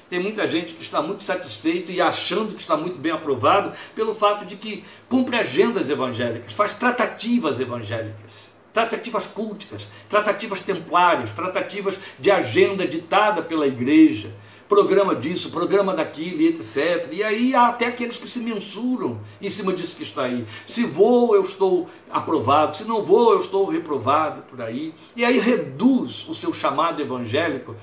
Tem 0.09 0.19
muita 0.19 0.45
gente 0.47 0.75
que 0.75 0.83
está 0.83 1.01
muito 1.01 1.23
satisfeito 1.23 1.93
e 1.93 2.01
achando 2.01 2.55
que 2.55 2.61
está 2.61 2.77
muito 2.77 2.99
bem 2.99 3.13
aprovado 3.13 3.73
pelo 3.95 4.13
fato 4.13 4.45
de 4.45 4.57
que 4.57 4.85
cumpre 5.09 5.37
agendas 5.37 5.89
evangélicas, 5.89 6.53
faz 6.53 6.75
tratativas 6.75 7.61
evangélicas 7.61 8.50
tratativas 8.73 9.27
culticas, 9.27 9.89
tratativas 10.09 10.61
templárias, 10.61 11.31
tratativas 11.31 11.97
de 12.19 12.31
agenda 12.31 12.87
ditada 12.87 13.43
pela 13.43 13.67
igreja, 13.67 14.33
programa 14.69 15.17
disso, 15.17 15.51
programa 15.51 15.93
daquilo, 15.93 16.43
etc. 16.43 17.09
E 17.11 17.25
aí 17.25 17.55
há 17.55 17.69
até 17.69 17.87
aqueles 17.87 18.19
que 18.19 18.29
se 18.29 18.39
mensuram 18.39 19.21
em 19.41 19.51
cima 19.51 19.73
disso 19.73 19.97
que 19.97 20.05
está 20.05 20.23
aí. 20.23 20.47
Se 20.65 20.87
vou, 20.87 21.35
eu 21.35 21.43
estou 21.43 21.91
aprovado, 22.09 22.77
se 22.77 22.85
não 22.85 23.03
vou, 23.03 23.33
eu 23.33 23.41
estou 23.41 23.69
reprovado 23.69 24.43
por 24.43 24.63
aí. 24.63 24.95
E 25.17 25.25
aí 25.25 25.41
reduz 25.41 26.25
o 26.29 26.35
seu 26.35 26.55
chamado 26.55 27.03
evangélico 27.03 27.75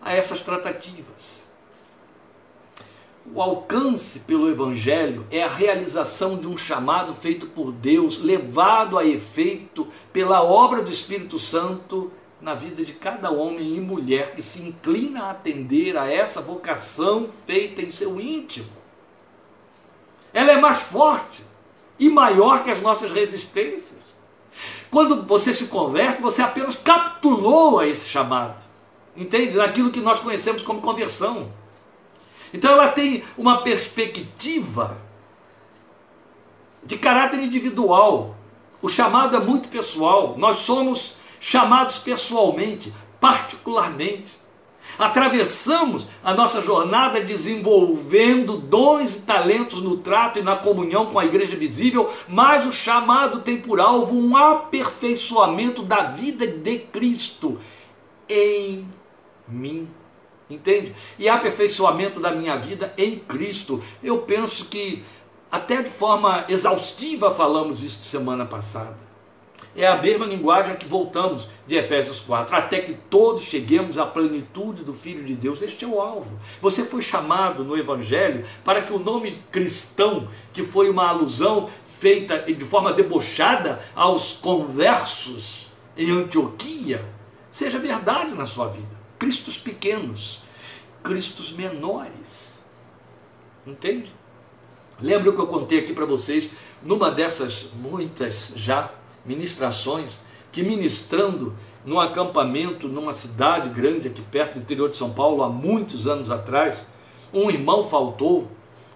a 0.00 0.14
essas 0.14 0.42
tratativas. 0.42 1.39
O 3.32 3.40
alcance 3.40 4.20
pelo 4.20 4.50
Evangelho 4.50 5.24
é 5.30 5.44
a 5.44 5.48
realização 5.48 6.36
de 6.36 6.48
um 6.48 6.56
chamado 6.56 7.14
feito 7.14 7.46
por 7.46 7.70
Deus, 7.70 8.18
levado 8.18 8.98
a 8.98 9.04
efeito 9.04 9.86
pela 10.12 10.42
obra 10.42 10.82
do 10.82 10.90
Espírito 10.90 11.38
Santo 11.38 12.10
na 12.40 12.54
vida 12.54 12.84
de 12.84 12.92
cada 12.92 13.30
homem 13.30 13.76
e 13.76 13.80
mulher 13.80 14.34
que 14.34 14.42
se 14.42 14.62
inclina 14.62 15.24
a 15.24 15.30
atender 15.30 15.96
a 15.96 16.10
essa 16.10 16.40
vocação 16.40 17.28
feita 17.46 17.80
em 17.80 17.90
seu 17.90 18.20
íntimo. 18.20 18.66
Ela 20.32 20.52
é 20.52 20.60
mais 20.60 20.82
forte 20.82 21.44
e 22.00 22.08
maior 22.08 22.64
que 22.64 22.70
as 22.70 22.80
nossas 22.80 23.12
resistências. 23.12 24.00
Quando 24.90 25.22
você 25.22 25.52
se 25.52 25.66
converte, 25.66 26.20
você 26.20 26.42
apenas 26.42 26.74
capitulou 26.74 27.78
a 27.78 27.86
esse 27.86 28.08
chamado. 28.08 28.60
Entende? 29.16 29.56
Naquilo 29.56 29.90
que 29.92 30.00
nós 30.00 30.18
conhecemos 30.18 30.62
como 30.62 30.80
conversão. 30.80 31.59
Então 32.52 32.72
ela 32.72 32.88
tem 32.88 33.22
uma 33.36 33.62
perspectiva 33.62 34.98
de 36.82 36.98
caráter 36.98 37.40
individual. 37.40 38.36
O 38.82 38.88
chamado 38.88 39.36
é 39.36 39.40
muito 39.40 39.68
pessoal. 39.68 40.34
Nós 40.36 40.58
somos 40.58 41.14
chamados 41.38 41.98
pessoalmente, 41.98 42.92
particularmente. 43.20 44.40
Atravessamos 44.98 46.06
a 46.24 46.34
nossa 46.34 46.60
jornada 46.60 47.20
desenvolvendo 47.20 48.56
dons 48.56 49.16
e 49.16 49.22
talentos 49.22 49.80
no 49.80 49.98
trato 49.98 50.38
e 50.38 50.42
na 50.42 50.56
comunhão 50.56 51.06
com 51.06 51.18
a 51.18 51.24
igreja 51.24 51.54
visível, 51.54 52.10
mas 52.28 52.66
o 52.66 52.72
chamado 52.72 53.40
tem 53.40 53.60
por 53.60 53.80
alvo 53.80 54.16
um 54.16 54.36
aperfeiçoamento 54.36 55.82
da 55.82 56.02
vida 56.04 56.46
de 56.46 56.78
Cristo 56.78 57.58
em 58.28 58.88
mim. 59.46 59.88
Entende? 60.50 60.94
E 61.18 61.28
aperfeiçoamento 61.28 62.18
da 62.18 62.32
minha 62.32 62.56
vida 62.56 62.92
em 62.98 63.18
Cristo. 63.18 63.82
Eu 64.02 64.18
penso 64.18 64.66
que 64.66 65.04
até 65.50 65.82
de 65.82 65.90
forma 65.90 66.44
exaustiva 66.48 67.30
falamos 67.30 67.82
isso 67.82 68.02
semana 68.02 68.44
passada. 68.44 69.10
É 69.74 69.86
a 69.86 69.96
mesma 69.96 70.26
linguagem 70.26 70.74
que 70.74 70.86
voltamos 70.86 71.48
de 71.64 71.76
Efésios 71.76 72.20
4, 72.20 72.56
até 72.56 72.80
que 72.80 72.92
todos 72.92 73.42
cheguemos 73.42 73.98
à 73.98 74.06
plenitude 74.06 74.82
do 74.82 74.92
Filho 74.92 75.24
de 75.24 75.34
Deus. 75.34 75.62
Este 75.62 75.84
é 75.84 75.88
o 75.88 76.00
alvo. 76.00 76.38
Você 76.60 76.84
foi 76.84 77.00
chamado 77.00 77.62
no 77.62 77.76
Evangelho 77.76 78.44
para 78.64 78.82
que 78.82 78.92
o 78.92 78.98
nome 78.98 79.42
cristão, 79.52 80.28
que 80.52 80.64
foi 80.64 80.90
uma 80.90 81.08
alusão 81.08 81.70
feita 82.00 82.38
de 82.38 82.64
forma 82.64 82.92
debochada 82.92 83.80
aos 83.94 84.32
conversos 84.32 85.68
em 85.96 86.10
Antioquia, 86.10 87.04
seja 87.52 87.78
verdade 87.78 88.34
na 88.34 88.46
sua 88.46 88.68
vida. 88.68 89.00
Cristos 89.18 89.58
pequenos, 89.58 90.39
Cristos 91.02 91.52
menores. 91.52 92.58
Entende? 93.66 94.12
Lembra 95.00 95.30
o 95.30 95.34
que 95.34 95.40
eu 95.40 95.46
contei 95.46 95.78
aqui 95.78 95.92
para 95.92 96.04
vocês 96.04 96.50
numa 96.82 97.10
dessas 97.10 97.68
muitas 97.74 98.52
já 98.54 98.90
ministrações 99.24 100.18
que 100.52 100.62
ministrando 100.62 101.54
num 101.84 102.00
acampamento 102.00 102.88
numa 102.88 103.12
cidade 103.12 103.68
grande 103.70 104.08
aqui 104.08 104.20
perto 104.20 104.54
do 104.54 104.60
interior 104.60 104.90
de 104.90 104.96
São 104.96 105.10
Paulo 105.10 105.42
há 105.42 105.48
muitos 105.48 106.06
anos 106.06 106.30
atrás, 106.30 106.88
um 107.32 107.50
irmão 107.50 107.84
faltou 107.88 108.48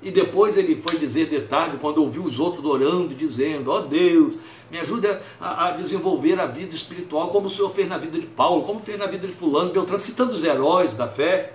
e 0.04 0.10
depois 0.10 0.58
ele 0.58 0.76
foi 0.76 0.98
dizer 0.98 1.30
de 1.30 1.40
tarde, 1.40 1.78
quando 1.78 1.98
ouviu 1.98 2.24
os 2.24 2.38
outros 2.38 2.62
orando, 2.62 3.14
dizendo: 3.14 3.70
Ó 3.70 3.78
oh 3.78 3.80
Deus, 3.80 4.34
me 4.70 4.78
ajuda 4.78 5.22
a, 5.40 5.68
a, 5.68 5.70
desenvolver 5.70 6.38
a 6.38 6.44
vida 6.44 6.74
espiritual, 6.74 7.28
como 7.28 7.46
o 7.46 7.50
Senhor 7.50 7.70
fez 7.70 7.88
na 7.88 7.96
vida 7.96 8.18
de 8.18 8.26
Paulo, 8.26 8.64
como 8.64 8.80
fez 8.80 8.98
na 8.98 9.06
vida 9.06 9.26
de 9.26 9.32
Fulano, 9.32 9.72
Beltrano, 9.72 10.00
citando 10.00 10.34
os 10.34 10.44
heróis 10.44 10.94
da 10.94 11.08
fé. 11.08 11.54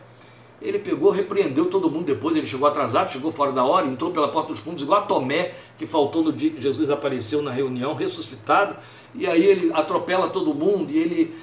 Ele 0.61 0.79
pegou, 0.79 1.09
repreendeu 1.11 1.65
todo 1.65 1.89
mundo 1.89 2.05
depois, 2.05 2.35
ele 2.35 2.45
chegou 2.45 2.67
atrasado, 2.67 3.11
chegou 3.11 3.31
fora 3.31 3.51
da 3.51 3.63
hora, 3.63 3.87
entrou 3.87 4.11
pela 4.11 4.27
porta 4.27 4.49
dos 4.49 4.59
fundos, 4.59 4.83
igual 4.83 4.99
a 4.99 5.03
Tomé, 5.03 5.53
que 5.77 5.85
faltou 5.85 6.21
no 6.21 6.33
dia 6.33 6.49
que 6.49 6.61
Jesus 6.61 6.89
apareceu 6.89 7.41
na 7.41 7.51
reunião, 7.51 7.93
ressuscitado, 7.93 8.75
e 9.15 9.25
aí 9.25 9.45
ele 9.45 9.71
atropela 9.73 10.27
todo 10.27 10.53
mundo 10.53 10.91
e 10.91 10.97
ele 10.97 11.35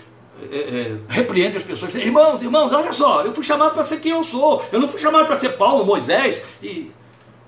é, 0.51 0.57
é, 0.57 0.99
repreende 1.09 1.57
as 1.57 1.63
pessoas, 1.63 1.93
diz, 1.93 2.03
irmãos, 2.03 2.43
irmãos, 2.43 2.73
olha 2.73 2.93
só, 2.93 3.23
eu 3.23 3.33
fui 3.33 3.43
chamado 3.43 3.73
para 3.73 3.85
ser 3.85 4.01
quem 4.01 4.13
eu 4.13 4.23
sou, 4.23 4.63
eu 4.71 4.79
não 4.79 4.87
fui 4.87 5.01
chamado 5.01 5.25
para 5.27 5.39
ser 5.39 5.57
Paulo, 5.57 5.85
Moisés, 5.85 6.43
e 6.63 6.91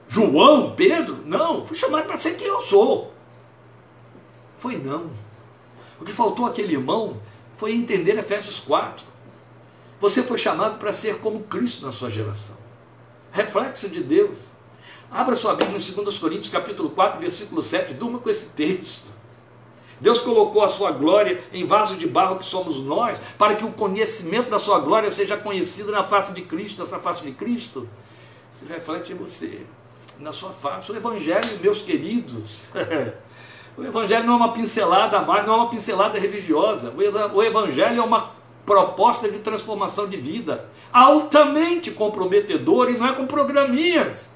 João, 0.08 0.72
Pedro? 0.74 1.18
Não, 1.26 1.66
fui 1.66 1.76
chamado 1.76 2.06
para 2.06 2.16
ser 2.16 2.34
quem 2.34 2.46
eu 2.46 2.60
sou. 2.62 3.12
Foi 4.56 4.76
não. 4.76 5.10
O 6.00 6.04
que 6.04 6.12
faltou 6.12 6.46
àquele 6.46 6.72
irmão 6.72 7.20
foi 7.54 7.74
entender 7.74 8.16
Efésios 8.16 8.58
4. 8.58 9.04
Você 10.00 10.22
foi 10.22 10.38
chamado 10.38 10.78
para 10.78 10.92
ser 10.92 11.18
como 11.18 11.40
Cristo 11.40 11.84
na 11.84 11.90
sua 11.90 12.08
geração. 12.08 12.56
Reflexo 13.32 13.88
de 13.88 14.02
Deus. 14.02 14.46
Abra 15.10 15.34
sua 15.34 15.54
Bíblia 15.54 15.78
em 15.78 16.04
2 16.04 16.18
Coríntios, 16.18 16.48
capítulo 16.48 16.90
4, 16.90 17.18
versículo 17.18 17.62
7. 17.62 17.94
Durma 17.94 18.18
com 18.18 18.30
esse 18.30 18.48
texto. 18.48 19.10
Deus 20.00 20.20
colocou 20.20 20.62
a 20.62 20.68
sua 20.68 20.92
glória 20.92 21.42
em 21.52 21.64
vaso 21.64 21.96
de 21.96 22.06
barro 22.06 22.38
que 22.38 22.44
somos 22.44 22.78
nós, 22.78 23.20
para 23.36 23.56
que 23.56 23.64
o 23.64 23.72
conhecimento 23.72 24.48
da 24.48 24.58
sua 24.58 24.78
glória 24.78 25.10
seja 25.10 25.36
conhecido 25.36 25.90
na 25.90 26.04
face 26.04 26.32
de 26.32 26.42
Cristo. 26.42 26.82
Essa 26.82 27.00
face 27.00 27.22
de 27.22 27.32
Cristo 27.32 27.88
se 28.52 28.64
reflete 28.66 29.12
em 29.12 29.16
você, 29.16 29.62
na 30.20 30.32
sua 30.32 30.52
face. 30.52 30.92
O 30.92 30.96
Evangelho, 30.96 31.58
meus 31.60 31.82
queridos, 31.82 32.60
o 33.76 33.82
Evangelho 33.82 34.24
não 34.24 34.34
é 34.34 34.36
uma 34.36 34.52
pincelada 34.52 35.18
a 35.18 35.22
mais, 35.22 35.44
não 35.44 35.54
é 35.54 35.56
uma 35.56 35.70
pincelada 35.70 36.16
religiosa. 36.18 36.94
O 37.34 37.42
Evangelho 37.42 38.00
é 38.00 38.04
uma 38.04 38.37
proposta 38.68 39.30
de 39.30 39.38
transformação 39.38 40.06
de 40.06 40.18
vida, 40.18 40.68
altamente 40.92 41.90
comprometedora 41.90 42.90
e 42.90 42.98
não 42.98 43.06
é 43.06 43.12
com 43.14 43.26
programinhas, 43.26 44.28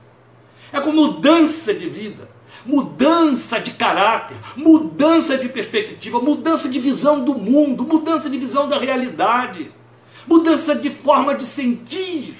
é 0.73 0.81
com 0.81 0.91
mudança 0.91 1.75
de 1.75 1.87
vida 1.87 2.33
mudança 2.65 3.59
de 3.59 3.73
caráter, 3.73 4.37
mudança 4.55 5.37
de 5.37 5.49
perspectiva, 5.49 6.21
mudança 6.21 6.69
de 6.69 6.79
visão 6.79 7.25
do 7.25 7.35
mundo, 7.35 7.83
mudança 7.83 8.31
de 8.31 8.39
visão 8.39 8.69
da 8.69 8.79
realidade, 8.79 9.73
mudança 10.29 10.75
de 10.75 10.89
forma 10.89 11.35
de 11.35 11.45
sentir, 11.45 12.37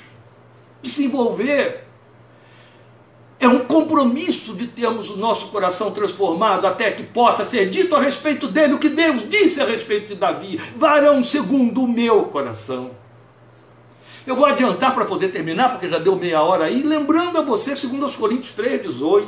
de 0.81 0.89
se 0.89 1.05
envolver. 1.05 1.82
É 3.43 3.49
um 3.49 3.59
compromisso 3.59 4.55
de 4.55 4.69
termos 4.69 5.11
o 5.11 5.17
nosso 5.17 5.49
coração 5.49 5.91
transformado 5.91 6.65
até 6.65 6.93
que 6.93 7.03
possa 7.03 7.45
ser 7.45 7.69
dito 7.69 7.97
a 7.97 8.01
respeito 8.01 8.47
dele 8.47 8.75
o 8.75 8.79
que 8.79 8.89
Deus 8.89 9.29
disse 9.29 9.61
a 9.61 9.65
respeito 9.65 10.11
de 10.11 10.15
Davi: 10.15 10.61
varão 10.77 11.21
segundo 11.25 11.83
o 11.83 11.89
meu 11.89 12.27
coração. 12.27 12.93
Eu 14.25 14.37
vou 14.37 14.47
adiantar 14.47 14.95
para 14.95 15.05
poder 15.05 15.31
terminar, 15.33 15.71
porque 15.71 15.89
já 15.89 15.99
deu 15.99 16.15
meia 16.15 16.41
hora 16.41 16.67
aí, 16.67 16.85
lembrando 16.85 17.37
a 17.37 17.43
você, 17.43 17.75
segundo 17.75 18.07
os 18.07 18.15
Coríntios 18.15 18.55
3,18. 18.57 19.27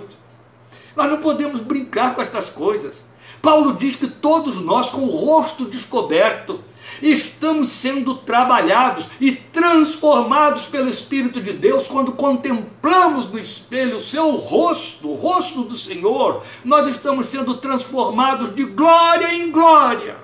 Nós 0.94 1.10
não 1.10 1.18
podemos 1.18 1.58
brincar 1.58 2.14
com 2.14 2.22
estas 2.22 2.48
coisas. 2.48 3.04
Paulo 3.42 3.72
diz 3.72 3.96
que 3.96 4.06
todos 4.06 4.60
nós, 4.60 4.90
com 4.90 5.00
o 5.00 5.10
rosto 5.10 5.64
descoberto, 5.64 6.60
estamos 7.10 7.68
sendo 7.68 8.16
trabalhados 8.16 9.08
e 9.20 9.32
transformados 9.32 10.66
pelo 10.66 10.88
Espírito 10.88 11.40
de 11.40 11.52
Deus 11.52 11.86
quando 11.86 12.12
contemplamos 12.12 13.28
no 13.30 13.38
espelho 13.38 13.98
o 13.98 14.00
seu 14.00 14.32
rosto, 14.36 15.10
o 15.10 15.14
rosto 15.14 15.62
do 15.62 15.76
Senhor. 15.76 16.42
Nós 16.64 16.88
estamos 16.88 17.26
sendo 17.26 17.54
transformados 17.56 18.54
de 18.54 18.64
glória 18.64 19.34
em 19.34 19.50
glória, 19.50 20.16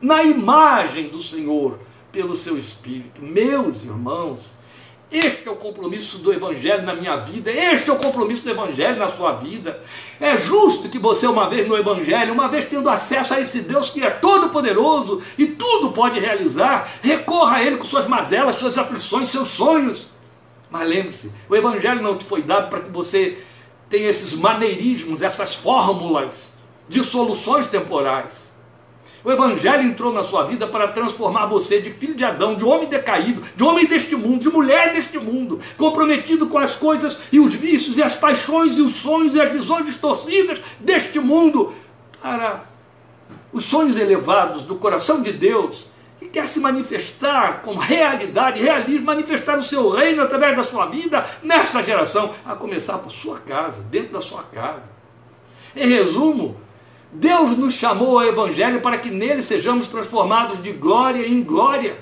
na 0.00 0.22
imagem 0.22 1.08
do 1.08 1.22
Senhor, 1.22 1.78
pelo 2.12 2.34
seu 2.34 2.56
Espírito. 2.56 3.22
Meus 3.22 3.82
irmãos, 3.82 4.53
este 5.16 5.48
é 5.48 5.50
o 5.50 5.56
compromisso 5.56 6.18
do 6.18 6.32
Evangelho 6.32 6.82
na 6.82 6.94
minha 6.94 7.16
vida, 7.16 7.50
este 7.50 7.88
é 7.88 7.92
o 7.92 7.96
compromisso 7.96 8.42
do 8.42 8.50
Evangelho 8.50 8.98
na 8.98 9.08
sua 9.08 9.32
vida. 9.32 9.80
É 10.18 10.36
justo 10.36 10.88
que 10.88 10.98
você, 10.98 11.26
uma 11.26 11.48
vez 11.48 11.68
no 11.68 11.76
Evangelho, 11.76 12.32
uma 12.32 12.48
vez 12.48 12.66
tendo 12.66 12.90
acesso 12.90 13.32
a 13.32 13.40
esse 13.40 13.60
Deus 13.60 13.90
que 13.90 14.02
é 14.02 14.10
todo-poderoso 14.10 15.22
e 15.38 15.46
tudo 15.46 15.92
pode 15.92 16.18
realizar, 16.18 16.98
recorra 17.00 17.58
a 17.58 17.62
Ele 17.62 17.76
com 17.76 17.84
suas 17.84 18.06
mazelas, 18.06 18.56
suas 18.56 18.76
aflições, 18.76 19.30
seus 19.30 19.50
sonhos. 19.50 20.08
Mas 20.68 20.88
lembre-se, 20.88 21.32
o 21.48 21.54
Evangelho 21.54 22.02
não 22.02 22.16
te 22.16 22.24
foi 22.24 22.42
dado 22.42 22.68
para 22.68 22.80
que 22.80 22.90
você 22.90 23.38
tenha 23.88 24.08
esses 24.08 24.34
maneirismos, 24.34 25.22
essas 25.22 25.54
fórmulas 25.54 26.52
de 26.88 27.04
soluções 27.04 27.68
temporais. 27.68 28.52
O 29.24 29.32
Evangelho 29.32 29.82
entrou 29.84 30.12
na 30.12 30.22
sua 30.22 30.44
vida 30.44 30.66
para 30.66 30.88
transformar 30.88 31.46
você 31.46 31.80
de 31.80 31.90
filho 31.90 32.14
de 32.14 32.22
Adão, 32.22 32.54
de 32.54 32.62
homem 32.62 32.86
decaído, 32.86 33.42
de 33.56 33.64
homem 33.64 33.86
deste 33.86 34.14
mundo, 34.14 34.40
de 34.40 34.50
mulher 34.50 34.92
deste 34.92 35.18
mundo, 35.18 35.58
comprometido 35.78 36.46
com 36.46 36.58
as 36.58 36.76
coisas 36.76 37.18
e 37.32 37.40
os 37.40 37.54
vícios 37.54 37.96
e 37.96 38.02
as 38.02 38.14
paixões 38.14 38.76
e 38.76 38.82
os 38.82 38.96
sonhos 38.96 39.34
e 39.34 39.40
as 39.40 39.50
visões 39.50 39.86
distorcidas 39.86 40.60
deste 40.78 41.18
mundo, 41.18 41.72
para 42.20 42.64
os 43.50 43.64
sonhos 43.64 43.96
elevados 43.96 44.62
do 44.62 44.76
coração 44.76 45.22
de 45.22 45.32
Deus, 45.32 45.86
que 46.18 46.26
quer 46.26 46.46
se 46.46 46.60
manifestar 46.60 47.62
com 47.62 47.76
realidade, 47.76 48.60
realismo, 48.60 49.06
manifestar 49.06 49.58
o 49.58 49.62
seu 49.62 49.90
reino 49.90 50.22
através 50.22 50.54
da 50.54 50.62
sua 50.62 50.84
vida 50.84 51.24
nessa 51.42 51.82
geração, 51.82 52.30
a 52.44 52.54
começar 52.54 52.98
por 52.98 53.10
sua 53.10 53.38
casa, 53.38 53.84
dentro 53.84 54.12
da 54.12 54.20
sua 54.20 54.42
casa. 54.42 54.92
Em 55.74 55.88
resumo, 55.88 56.56
Deus 57.14 57.56
nos 57.56 57.74
chamou 57.74 58.18
ao 58.18 58.26
Evangelho 58.26 58.80
para 58.80 58.98
que 58.98 59.08
nele 59.08 59.40
sejamos 59.40 59.86
transformados 59.86 60.60
de 60.60 60.72
glória 60.72 61.24
em 61.24 61.44
glória. 61.44 61.96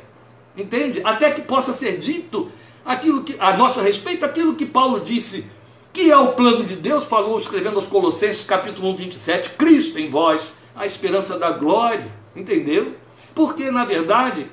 Entende? 0.57 1.03
Até 1.05 1.31
que 1.31 1.43
possa 1.43 1.75
ser 1.75 1.99
dito 1.99 2.51
aquilo 2.83 3.23
que, 3.23 3.37
a 3.39 3.55
nosso 3.55 3.79
respeito, 3.79 4.25
aquilo 4.25 4.55
que 4.55 4.65
Paulo 4.65 5.01
disse, 5.01 5.45
que 5.93 6.11
é 6.11 6.17
o 6.17 6.33
plano 6.33 6.65
de 6.65 6.77
Deus, 6.77 7.05
falou 7.05 7.39
escrevendo 7.39 7.77
aos 7.77 7.87
Colossenses, 7.87 8.43
capítulo 8.43 8.89
1, 8.89 8.97
27, 8.97 9.51
Cristo 9.51 9.99
em 9.99 10.09
vós, 10.09 10.57
a 10.75 10.87
esperança 10.87 11.39
da 11.39 11.51
glória. 11.51 12.11
Entendeu? 12.35 12.95
Porque, 13.35 13.71
na 13.71 13.85
verdade, 13.85 14.51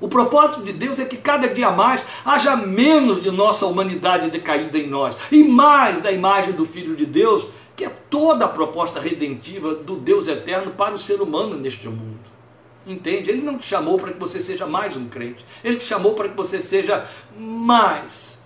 o 0.00 0.06
propósito 0.06 0.62
de 0.62 0.72
Deus 0.72 1.00
é 1.00 1.04
que 1.04 1.16
cada 1.16 1.48
dia 1.48 1.72
mais 1.72 2.04
haja 2.24 2.54
menos 2.54 3.20
de 3.20 3.32
nossa 3.32 3.66
humanidade 3.66 4.30
decaída 4.30 4.78
em 4.78 4.86
nós 4.86 5.16
e 5.32 5.42
mais 5.42 6.00
da 6.00 6.12
imagem 6.12 6.52
do 6.52 6.64
Filho 6.64 6.94
de 6.94 7.04
Deus 7.04 7.48
que 7.76 7.84
é 7.84 7.90
toda 7.90 8.46
a 8.46 8.48
proposta 8.48 8.98
redentiva 8.98 9.74
do 9.74 9.96
Deus 9.96 10.26
eterno 10.26 10.72
para 10.72 10.94
o 10.94 10.98
ser 10.98 11.20
humano 11.20 11.56
neste 11.56 11.86
mundo. 11.88 12.36
Entende? 12.86 13.30
Ele 13.30 13.42
não 13.42 13.58
te 13.58 13.66
chamou 13.66 13.98
para 13.98 14.12
que 14.12 14.18
você 14.18 14.40
seja 14.40 14.66
mais 14.66 14.96
um 14.96 15.08
crente. 15.08 15.44
Ele 15.62 15.76
te 15.76 15.84
chamou 15.84 16.14
para 16.14 16.28
que 16.28 16.36
você 16.36 16.62
seja 16.62 17.06
mais 17.36 18.38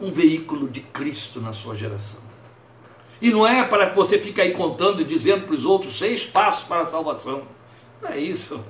um 0.00 0.10
veículo 0.10 0.68
de 0.68 0.80
Cristo 0.80 1.40
na 1.40 1.52
sua 1.52 1.74
geração. 1.74 2.20
E 3.20 3.30
não 3.30 3.46
é 3.46 3.62
para 3.64 3.90
que 3.90 3.96
você 3.96 4.18
fique 4.18 4.40
aí 4.40 4.52
contando 4.52 5.00
e 5.00 5.04
dizendo 5.04 5.46
para 5.46 5.54
os 5.54 5.64
outros 5.64 5.96
seis 5.98 6.26
passos 6.26 6.64
para 6.66 6.82
a 6.82 6.86
salvação. 6.86 7.42
Não 8.02 8.10
é 8.10 8.18
isso. 8.18 8.60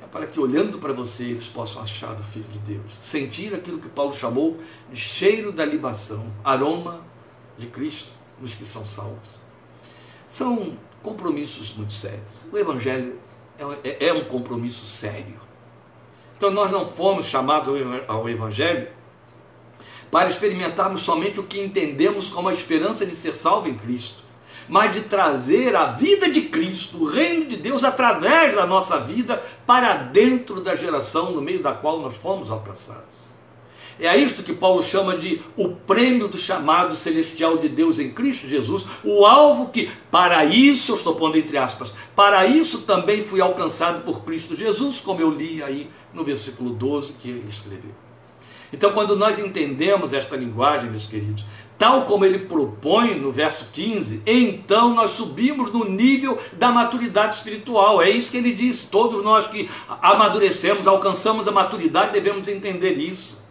É 0.00 0.06
para 0.06 0.26
que 0.26 0.38
olhando 0.38 0.78
para 0.78 0.92
você 0.92 1.24
eles 1.24 1.48
possam 1.48 1.82
achar 1.82 2.14
do 2.14 2.22
Filho 2.22 2.48
de 2.52 2.58
Deus. 2.60 2.92
Sentir 3.00 3.52
aquilo 3.54 3.78
que 3.78 3.88
Paulo 3.88 4.12
chamou 4.12 4.58
de 4.90 5.00
cheiro 5.00 5.50
da 5.52 5.64
libação, 5.64 6.24
aroma 6.44 7.11
de 7.58 7.66
Cristo 7.66 8.12
nos 8.40 8.54
que 8.54 8.64
são 8.64 8.84
salvos. 8.84 9.28
São 10.28 10.74
compromissos 11.02 11.74
muito 11.74 11.92
sérios. 11.92 12.46
O 12.52 12.56
Evangelho 12.56 13.18
é, 13.58 13.88
é, 13.88 14.06
é 14.08 14.12
um 14.12 14.24
compromisso 14.24 14.86
sério. 14.86 15.40
Então 16.36 16.50
nós 16.50 16.72
não 16.72 16.86
fomos 16.86 17.26
chamados 17.26 17.70
ao 18.08 18.28
Evangelho 18.28 18.88
para 20.10 20.28
experimentarmos 20.28 21.00
somente 21.00 21.40
o 21.40 21.44
que 21.44 21.58
entendemos 21.58 22.28
como 22.28 22.48
a 22.48 22.52
esperança 22.52 23.06
de 23.06 23.14
ser 23.14 23.34
salvo 23.34 23.66
em 23.66 23.74
Cristo, 23.74 24.22
mas 24.68 24.92
de 24.92 25.02
trazer 25.02 25.74
a 25.74 25.86
vida 25.86 26.30
de 26.30 26.42
Cristo, 26.42 26.98
o 26.98 27.04
reino 27.06 27.46
de 27.46 27.56
Deus, 27.56 27.82
através 27.82 28.54
da 28.54 28.66
nossa 28.66 29.00
vida, 29.00 29.42
para 29.66 29.94
dentro 29.94 30.60
da 30.60 30.74
geração 30.74 31.32
no 31.32 31.40
meio 31.40 31.62
da 31.62 31.72
qual 31.72 31.98
nós 31.98 32.14
fomos 32.14 32.50
alcançados. 32.50 33.31
É 34.02 34.16
isto 34.16 34.42
que 34.42 34.52
Paulo 34.52 34.82
chama 34.82 35.16
de 35.16 35.40
o 35.56 35.68
prêmio 35.68 36.26
do 36.26 36.36
chamado 36.36 36.96
celestial 36.96 37.56
de 37.58 37.68
Deus 37.68 38.00
em 38.00 38.10
Cristo 38.10 38.48
Jesus, 38.48 38.84
o 39.04 39.24
alvo 39.24 39.68
que, 39.68 39.88
para 40.10 40.44
isso, 40.44 40.90
eu 40.90 40.96
estou 40.96 41.14
pondo 41.14 41.38
entre 41.38 41.56
aspas, 41.56 41.94
para 42.16 42.44
isso 42.44 42.82
também 42.82 43.22
fui 43.22 43.40
alcançado 43.40 44.02
por 44.02 44.24
Cristo 44.24 44.56
Jesus, 44.56 44.98
como 44.98 45.20
eu 45.20 45.30
li 45.30 45.62
aí 45.62 45.88
no 46.12 46.24
versículo 46.24 46.70
12 46.70 47.12
que 47.12 47.28
ele 47.28 47.48
escreveu. 47.48 47.92
Então, 48.72 48.90
quando 48.90 49.14
nós 49.14 49.38
entendemos 49.38 50.12
esta 50.12 50.34
linguagem, 50.34 50.90
meus 50.90 51.06
queridos, 51.06 51.44
tal 51.78 52.02
como 52.02 52.24
ele 52.24 52.40
propõe 52.40 53.14
no 53.14 53.30
verso 53.30 53.68
15, 53.72 54.22
então 54.26 54.94
nós 54.94 55.10
subimos 55.10 55.70
no 55.70 55.84
nível 55.84 56.38
da 56.54 56.72
maturidade 56.72 57.36
espiritual. 57.36 58.02
É 58.02 58.10
isso 58.10 58.32
que 58.32 58.38
ele 58.38 58.52
diz. 58.52 58.84
Todos 58.84 59.22
nós 59.22 59.46
que 59.46 59.68
amadurecemos, 60.00 60.88
alcançamos 60.88 61.46
a 61.46 61.52
maturidade, 61.52 62.12
devemos 62.12 62.48
entender 62.48 62.94
isso. 62.94 63.41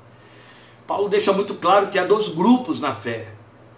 Paulo 0.91 1.07
deixa 1.07 1.31
muito 1.31 1.53
claro 1.55 1.87
que 1.87 1.97
há 1.97 2.03
dois 2.03 2.27
grupos 2.27 2.81
na 2.81 2.91
fé. 2.91 3.29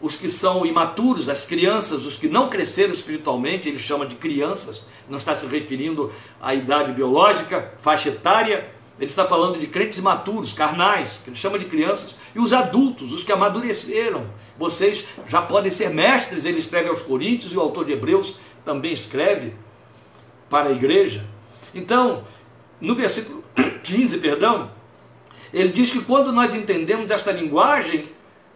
Os 0.01 0.15
que 0.15 0.31
são 0.31 0.65
imaturos, 0.65 1.29
as 1.29 1.45
crianças, 1.45 2.07
os 2.07 2.17
que 2.17 2.27
não 2.27 2.49
cresceram 2.49 2.91
espiritualmente, 2.91 3.69
ele 3.69 3.77
chama 3.77 4.03
de 4.03 4.15
crianças, 4.15 4.83
não 5.07 5.19
está 5.19 5.35
se 5.35 5.45
referindo 5.45 6.11
à 6.41 6.55
idade 6.55 6.91
biológica, 6.91 7.71
faixa 7.77 8.09
etária, 8.09 8.67
ele 8.99 9.11
está 9.11 9.27
falando 9.27 9.59
de 9.59 9.67
crentes 9.67 9.99
imaturos, 9.99 10.53
carnais, 10.53 11.21
que 11.23 11.29
ele 11.29 11.35
chama 11.35 11.59
de 11.59 11.65
crianças, 11.65 12.15
e 12.33 12.39
os 12.39 12.51
adultos, 12.51 13.13
os 13.13 13.23
que 13.23 13.31
amadureceram. 13.31 14.25
Vocês 14.57 15.05
já 15.27 15.39
podem 15.39 15.69
ser 15.69 15.91
mestres, 15.91 16.45
ele 16.45 16.57
escreve 16.57 16.89
aos 16.89 17.03
Coríntios, 17.03 17.53
e 17.53 17.55
o 17.55 17.61
autor 17.61 17.85
de 17.85 17.91
Hebreus 17.91 18.39
também 18.65 18.91
escreve 18.91 19.53
para 20.49 20.69
a 20.69 20.71
igreja. 20.71 21.23
Então, 21.75 22.23
no 22.81 22.95
versículo 22.95 23.43
15, 23.83 24.17
perdão, 24.17 24.71
ele 25.53 25.69
diz 25.69 25.91
que 25.91 26.01
quando 26.01 26.31
nós 26.31 26.53
entendemos 26.53 27.11
esta 27.11 27.31
linguagem, 27.31 28.05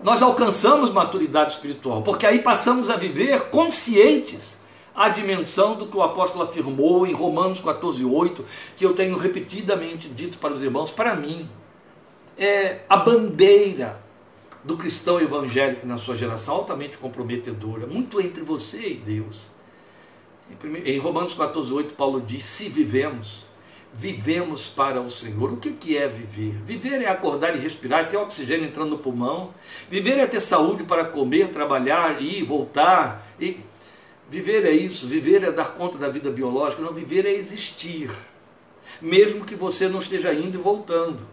nós 0.01 0.21
alcançamos 0.21 0.91
maturidade 0.91 1.53
espiritual, 1.53 2.01
porque 2.01 2.25
aí 2.25 2.39
passamos 2.39 2.89
a 2.89 2.95
viver 2.95 3.49
conscientes 3.49 4.57
a 4.95 5.09
dimensão 5.09 5.75
do 5.75 5.85
que 5.85 5.95
o 5.95 6.01
apóstolo 6.01 6.43
afirmou 6.43 7.05
em 7.05 7.13
Romanos 7.13 7.61
14:8, 7.61 8.43
que 8.75 8.83
eu 8.83 8.93
tenho 8.93 9.15
repetidamente 9.15 10.09
dito 10.09 10.39
para 10.39 10.53
os 10.53 10.61
irmãos, 10.63 10.89
para 10.89 11.15
mim 11.15 11.47
é 12.35 12.79
a 12.89 12.97
bandeira 12.97 14.01
do 14.63 14.75
cristão 14.75 15.21
evangélico 15.21 15.85
na 15.85 15.97
sua 15.97 16.15
geração 16.15 16.55
altamente 16.55 16.97
comprometedora, 16.97 17.85
muito 17.85 18.19
entre 18.19 18.43
você 18.43 18.89
e 18.89 18.93
Deus. 18.95 19.37
Em 20.83 20.97
Romanos 20.97 21.35
14:8 21.35 21.93
Paulo 21.93 22.19
diz: 22.19 22.43
"Se 22.43 22.67
vivemos 22.67 23.45
vivemos 23.97 24.69
para 24.69 25.01
o 25.01 25.09
Senhor. 25.09 25.51
O 25.53 25.57
que, 25.57 25.71
que 25.71 25.97
é 25.97 26.07
viver? 26.07 26.53
Viver 26.63 27.01
é 27.01 27.09
acordar 27.09 27.55
e 27.55 27.59
respirar, 27.59 28.07
ter 28.07 28.15
oxigênio 28.15 28.67
entrando 28.67 28.91
no 28.91 28.99
pulmão. 28.99 29.55
Viver 29.89 30.19
é 30.19 30.27
ter 30.27 30.39
saúde 30.39 30.83
para 30.83 31.03
comer, 31.03 31.49
trabalhar, 31.49 32.21
ir, 32.21 32.43
voltar. 32.43 33.27
E 33.39 33.59
viver 34.29 34.65
é 34.65 34.71
isso. 34.71 35.07
Viver 35.07 35.43
é 35.43 35.51
dar 35.51 35.73
conta 35.73 35.97
da 35.97 36.09
vida 36.09 36.29
biológica. 36.29 36.79
Não, 36.79 36.93
viver 36.93 37.25
é 37.25 37.33
existir. 37.33 38.11
Mesmo 39.01 39.43
que 39.43 39.55
você 39.55 39.89
não 39.89 39.97
esteja 39.97 40.31
indo 40.31 40.59
e 40.59 40.61
voltando. 40.61 41.25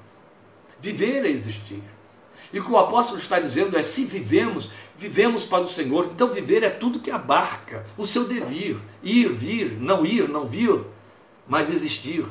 Viver 0.80 1.22
é 1.26 1.28
existir. 1.28 1.82
E 2.50 2.58
o 2.58 2.64
que 2.64 2.70
o 2.70 2.78
apóstolo 2.78 3.18
está 3.18 3.38
dizendo 3.38 3.76
é: 3.76 3.82
se 3.82 4.06
vivemos, 4.06 4.70
vivemos 4.96 5.44
para 5.44 5.64
o 5.64 5.68
Senhor. 5.68 6.08
Então, 6.14 6.28
viver 6.28 6.62
é 6.62 6.70
tudo 6.70 6.98
que 6.98 7.10
abarca 7.10 7.84
o 7.98 8.06
seu 8.06 8.24
devir: 8.24 8.78
ir, 9.02 9.30
vir, 9.30 9.72
não 9.78 10.06
ir, 10.06 10.30
não 10.30 10.46
vir, 10.46 10.80
mas 11.46 11.68
existir. 11.68 12.24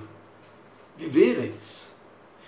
Viver 0.97 1.39
é. 1.39 1.53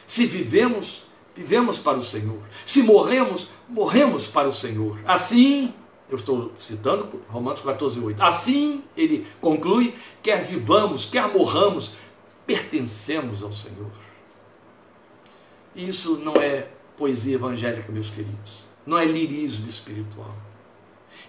Se 0.07 0.25
vivemos, 0.25 1.03
vivemos 1.35 1.79
para 1.79 1.97
o 1.97 2.03
Senhor. 2.03 2.39
Se 2.65 2.83
morremos, 2.83 3.49
morremos 3.67 4.27
para 4.27 4.47
o 4.47 4.51
Senhor. 4.51 4.99
Assim, 5.05 5.73
eu 6.09 6.15
estou 6.15 6.51
citando 6.59 7.21
Romanos 7.27 7.61
14, 7.61 7.99
8. 7.99 8.21
Assim, 8.21 8.83
ele 8.95 9.25
conclui: 9.41 9.95
quer 10.21 10.43
vivamos, 10.43 11.05
quer 11.05 11.27
morramos, 11.33 11.91
pertencemos 12.45 13.41
ao 13.41 13.51
Senhor. 13.51 13.91
Isso 15.75 16.17
não 16.17 16.33
é 16.33 16.69
poesia 16.95 17.35
evangélica, 17.35 17.91
meus 17.91 18.09
queridos. 18.09 18.65
Não 18.85 18.97
é 18.97 19.05
lirismo 19.05 19.67
espiritual. 19.67 20.33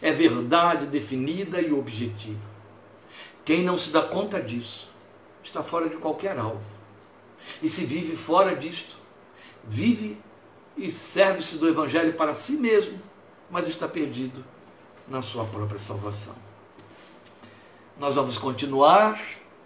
É 0.00 0.12
verdade 0.12 0.86
definida 0.86 1.60
e 1.60 1.72
objetiva. 1.72 2.56
Quem 3.44 3.62
não 3.62 3.78
se 3.78 3.90
dá 3.90 4.02
conta 4.02 4.40
disso 4.40 4.90
está 5.42 5.62
fora 5.62 5.88
de 5.88 5.96
qualquer 5.96 6.38
alvo 6.38 6.75
e 7.62 7.68
se 7.68 7.84
vive 7.84 8.16
fora 8.16 8.54
disto, 8.54 8.98
vive 9.64 10.18
e 10.76 10.90
serve-se 10.90 11.56
do 11.56 11.68
Evangelho 11.68 12.12
para 12.14 12.34
si 12.34 12.52
mesmo, 12.52 13.00
mas 13.50 13.68
está 13.68 13.88
perdido 13.88 14.44
na 15.08 15.22
sua 15.22 15.44
própria 15.44 15.78
salvação. 15.78 16.34
Nós 17.98 18.16
vamos 18.16 18.36
continuar 18.36 19.20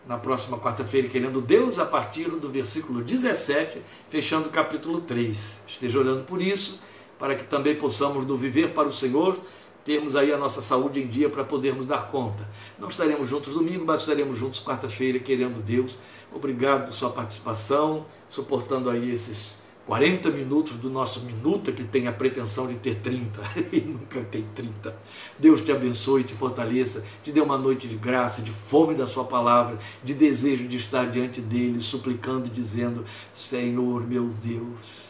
na 0.07 0.17
próxima 0.17 0.59
quarta-feira, 0.59 1.09
querendo 1.09 1.41
Deus, 1.41 1.79
a 1.79 1.85
partir 1.85 2.29
do 2.31 2.49
versículo 2.49 3.03
17, 3.03 3.83
fechando 4.09 4.49
o 4.49 4.53
capítulo 4.53 5.01
3. 5.01 5.63
Esteja 5.67 5.99
orando 5.99 6.23
por 6.23 6.41
isso, 6.41 6.81
para 7.19 7.35
que 7.35 7.45
também 7.45 7.77
possamos, 7.77 8.25
no 8.25 8.37
viver 8.37 8.73
para 8.73 8.89
o 8.89 8.93
Senhor, 8.93 9.39
termos 9.85 10.17
aí 10.17 10.33
a 10.33 10.37
nossa 10.37 10.63
saúde 10.63 11.01
em 11.01 11.07
dia 11.07 11.29
para 11.29 11.45
podermos 11.45 11.87
dar 11.87 12.09
conta. 12.09 12.49
Não 12.79 12.89
estaremos 12.89 13.29
juntos 13.29 13.55
domingo, 13.55 13.85
mas 13.85 14.01
estaremos 14.01 14.39
juntos 14.39 14.61
quarta-feira, 14.61 15.19
querendo 15.19 15.63
Deus. 15.63 15.99
Obrigado 16.33 16.87
por 16.87 16.93
sua 16.93 17.11
participação, 17.11 18.07
suportando 18.29 18.89
aí 18.89 19.11
esses 19.11 19.61
40 19.91 20.31
minutos 20.31 20.75
do 20.75 20.89
nosso 20.89 21.23
minuta 21.23 21.73
que 21.73 21.83
tem 21.83 22.07
a 22.07 22.13
pretensão 22.13 22.69
de 22.69 22.75
ter 22.77 22.97
30 22.97 23.41
e 23.73 23.81
nunca 23.81 24.21
tem 24.23 24.45
30. 24.55 24.97
Deus 25.37 25.61
te 25.61 25.73
abençoe, 25.73 26.23
te 26.23 26.33
fortaleça, 26.33 27.05
te 27.25 27.33
dê 27.33 27.41
uma 27.41 27.59
noite 27.59 27.89
de 27.89 27.97
graça, 27.97 28.41
de 28.41 28.53
fome 28.53 28.95
da 28.95 29.07
sua 29.07 29.25
palavra, 29.25 29.79
de 30.05 30.15
desejo 30.15 30.69
de 30.69 30.77
estar 30.77 31.07
diante 31.07 31.41
dele, 31.41 31.81
suplicando 31.81 32.47
e 32.47 32.51
dizendo: 32.51 33.05
Senhor 33.35 34.07
meu 34.07 34.29
Deus, 34.29 35.10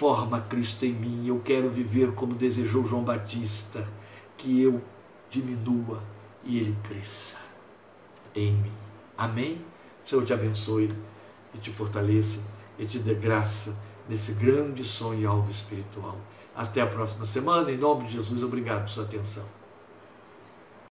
forma 0.00 0.40
Cristo 0.40 0.86
em 0.86 0.94
mim. 0.94 1.26
Eu 1.26 1.40
quero 1.40 1.68
viver 1.68 2.12
como 2.12 2.34
desejou 2.34 2.82
João 2.82 3.04
Batista, 3.04 3.86
que 4.34 4.62
eu 4.62 4.80
diminua 5.28 6.02
e 6.42 6.58
ele 6.58 6.74
cresça 6.82 7.36
em 8.34 8.54
mim. 8.54 8.72
Amém? 9.18 9.62
Senhor 10.06 10.24
te 10.24 10.32
abençoe 10.32 10.88
e 11.54 11.58
te 11.58 11.70
fortaleça 11.70 12.40
e 12.78 12.86
te 12.86 12.98
dê 12.98 13.12
graça 13.12 13.76
nesse 14.08 14.32
grande 14.32 14.82
sonho 14.82 15.20
e 15.20 15.26
alvo 15.26 15.50
espiritual. 15.50 16.16
Até 16.56 16.80
a 16.80 16.86
próxima 16.86 17.26
semana. 17.26 17.70
Em 17.70 17.76
nome 17.76 18.06
de 18.06 18.14
Jesus, 18.14 18.42
obrigado 18.42 18.84
por 18.84 18.88
sua 18.88 19.04
atenção. 19.04 19.59